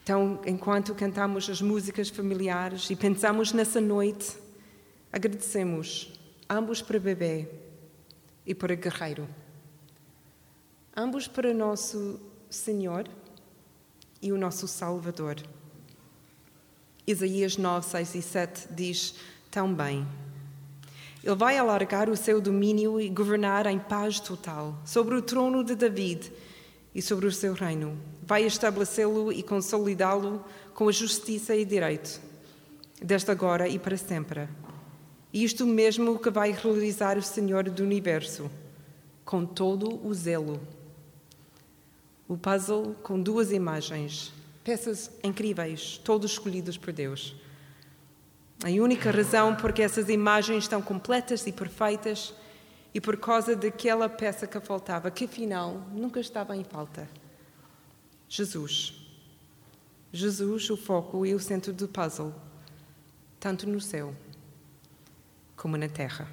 Então, 0.07 0.39
enquanto 0.45 0.95
cantamos 0.95 1.49
as 1.49 1.61
músicas 1.61 2.07
familiares 2.07 2.89
e 2.89 2.95
pensamos 2.95 3.51
nessa 3.51 3.81
noite, 3.81 4.37
agradecemos 5.11 6.13
ambos 6.49 6.81
para 6.81 6.97
bebê 6.97 7.45
e 8.45 8.55
para 8.55 8.73
guerreiro. 8.73 9.27
Ambos 10.95 11.27
para 11.27 11.53
nosso 11.53 12.21
Senhor 12.49 13.05
e 14.21 14.31
o 14.31 14.37
nosso 14.37 14.65
Salvador. 14.65 15.43
Isaías 17.05 17.57
9, 17.57 17.85
6 17.85 18.15
e 18.15 18.21
7 18.21 18.67
diz 18.71 19.13
tão 19.51 19.73
bem: 19.73 20.07
Ele 21.21 21.35
vai 21.35 21.57
alargar 21.57 22.09
o 22.09 22.15
seu 22.15 22.39
domínio 22.39 22.97
e 23.01 23.09
governar 23.09 23.65
em 23.65 23.77
paz 23.77 24.21
total 24.21 24.79
sobre 24.85 25.15
o 25.15 25.21
trono 25.21 25.65
de 25.65 25.75
David 25.75 26.31
e 26.95 27.01
sobre 27.01 27.25
o 27.25 27.31
seu 27.31 27.53
reino. 27.53 28.16
Vai 28.27 28.43
estabelecê-lo 28.43 29.31
e 29.31 29.41
consolidá-lo 29.41 30.43
com 30.73 30.89
a 30.89 30.91
justiça 30.91 31.55
e 31.55 31.63
direito, 31.63 32.19
desde 33.01 33.31
agora 33.31 33.69
e 33.69 33.79
para 33.79 33.95
sempre. 33.95 34.49
E 35.31 35.45
isto 35.45 35.65
mesmo 35.65 36.19
que 36.19 36.29
vai 36.29 36.51
realizar 36.51 37.17
o 37.17 37.23
Senhor 37.23 37.69
do 37.69 37.83
universo, 37.83 38.51
com 39.23 39.45
todo 39.45 40.05
o 40.05 40.13
zelo. 40.13 40.59
O 42.27 42.37
puzzle 42.37 42.97
com 43.01 43.17
duas 43.17 43.53
imagens 43.53 44.33
peças 44.61 45.09
incríveis, 45.23 45.97
todos 46.03 46.31
escolhidos 46.31 46.77
por 46.77 46.91
Deus. 46.91 47.33
A 48.61 48.67
única 48.67 49.09
razão 49.09 49.55
porque 49.55 49.81
essas 49.81 50.09
imagens 50.09 50.65
estão 50.65 50.81
completas 50.81 51.47
e 51.47 51.53
perfeitas 51.53 52.33
e 52.93 52.99
por 52.99 53.15
causa 53.15 53.55
daquela 53.55 54.09
peça 54.09 54.45
que 54.45 54.59
faltava, 54.59 55.09
que 55.09 55.23
afinal 55.23 55.81
nunca 55.93 56.19
estava 56.19 56.57
em 56.57 56.65
falta. 56.65 57.07
Jesus. 58.29 58.93
Jesus, 60.11 60.69
o 60.69 60.77
foco 60.77 61.25
e 61.25 61.33
o 61.33 61.39
centro 61.39 61.73
do 61.73 61.87
puzzle, 61.87 62.33
tanto 63.39 63.67
no 63.67 63.79
céu 63.79 64.15
como 65.55 65.77
na 65.77 65.89
terra. 65.89 66.27